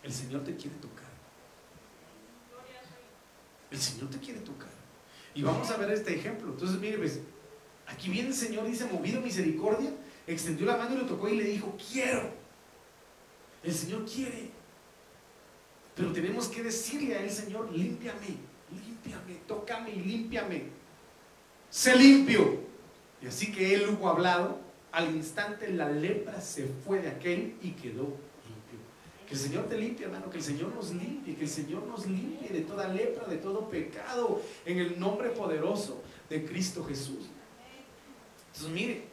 [0.03, 1.03] El Señor te quiere tocar.
[3.71, 4.69] El Señor te quiere tocar.
[5.33, 6.51] Y vamos a ver este ejemplo.
[6.51, 7.21] Entonces, mire, pues,
[7.87, 9.91] aquí viene el Señor, dice, movido misericordia,
[10.27, 12.29] extendió la mano y lo tocó y le dijo, quiero.
[13.63, 14.51] El Señor quiere.
[15.95, 18.37] Pero tenemos que decirle a él, Señor, límpiame,
[18.71, 20.63] límpiame, tócame y límpiame.
[21.69, 22.61] Sé limpio.
[23.21, 24.59] Y así que él hubo hablado,
[24.93, 28.15] al instante la lepra se fue de aquel y quedó
[29.27, 32.05] que el Señor te limpie, hermano, que el Señor nos limpie, que el Señor nos
[32.05, 37.25] limpie de toda lepra, de todo pecado, en el nombre poderoso de Cristo Jesús.
[38.47, 39.07] Entonces, mire,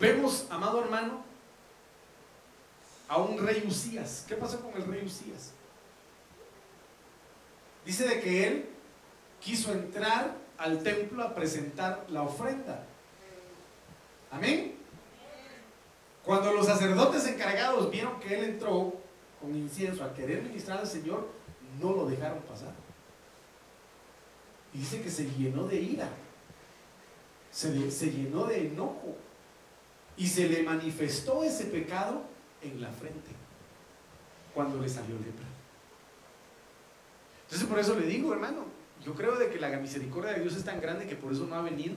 [0.00, 1.22] vemos, amado hermano,
[3.06, 4.24] a un rey Usías.
[4.26, 5.52] ¿Qué pasó con el rey Usías?
[7.84, 8.73] Dice de que él
[9.44, 12.82] quiso entrar al templo a presentar la ofrenda.
[14.30, 14.74] Amén.
[16.24, 18.94] Cuando los sacerdotes encargados vieron que él entró
[19.40, 21.28] con incienso a querer ministrar al Señor,
[21.80, 22.72] no lo dejaron pasar.
[24.72, 26.08] dice que se llenó de ira,
[27.52, 29.14] se, se llenó de enojo
[30.16, 32.22] y se le manifestó ese pecado
[32.62, 33.30] en la frente
[34.54, 35.46] cuando le salió lepra.
[37.44, 38.73] Entonces por eso le digo, hermano,
[39.04, 41.54] yo creo de que la misericordia de Dios es tan grande que por eso no
[41.56, 41.94] ha venido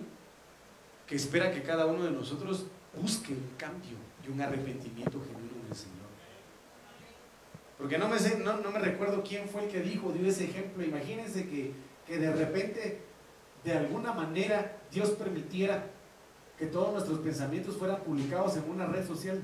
[1.07, 2.65] que espera que cada uno de nosotros
[2.99, 5.95] busque un cambio y un arrepentimiento genuino en el Señor.
[7.77, 10.83] Porque no me, sé, no, me recuerdo quién fue el que dijo, dio ese ejemplo.
[10.83, 11.71] Imagínense que,
[12.05, 12.99] que de repente,
[13.63, 15.85] de alguna manera, Dios permitiera
[16.57, 19.41] que todos nuestros pensamientos fueran publicados en una red social.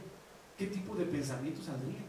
[0.58, 2.06] ¿Qué tipo de pensamientos saldrían?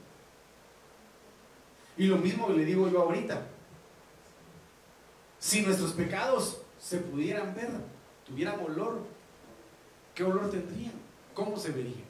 [1.97, 3.47] Y lo mismo le digo yo ahorita.
[5.45, 7.68] Si nuestros pecados se pudieran ver,
[8.26, 9.03] tuvieran olor,
[10.14, 10.95] ¿Qué olor tendrían?
[11.34, 12.05] ¿Cómo se verían?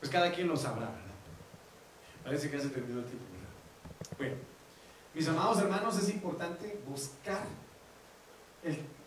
[0.00, 1.14] Pues cada quien lo sabrá, ¿verdad?
[2.24, 4.16] Parece que ya se terminó el tiempo, ¿verdad?
[4.18, 4.34] Bueno,
[5.14, 7.46] mis amados hermanos, es importante buscar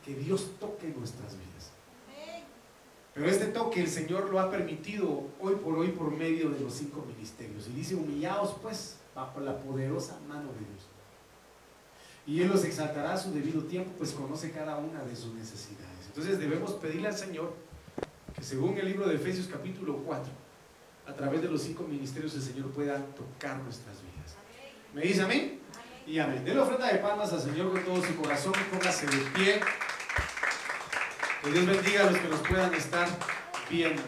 [0.05, 1.71] que Dios toque nuestras vidas.
[3.13, 6.73] Pero este toque el Señor lo ha permitido hoy por hoy por medio de los
[6.73, 7.67] cinco ministerios.
[7.67, 10.94] Y dice, humillaos pues bajo la poderosa mano de Dios.
[12.27, 16.07] Y Él los exaltará a su debido tiempo, pues conoce cada una de sus necesidades.
[16.07, 17.53] Entonces debemos pedirle al Señor
[18.35, 20.31] que según el libro de Efesios capítulo 4,
[21.07, 24.35] a través de los cinco ministerios el Señor pueda tocar nuestras vidas.
[24.93, 25.59] ¿Me dice a mí?
[26.07, 26.43] Y amén.
[26.45, 29.59] la ofrenda de palmas al Señor con todo su corazón, póngase de pie.
[31.43, 33.07] Que Dios bendiga a los que nos puedan estar
[33.69, 34.01] viendo.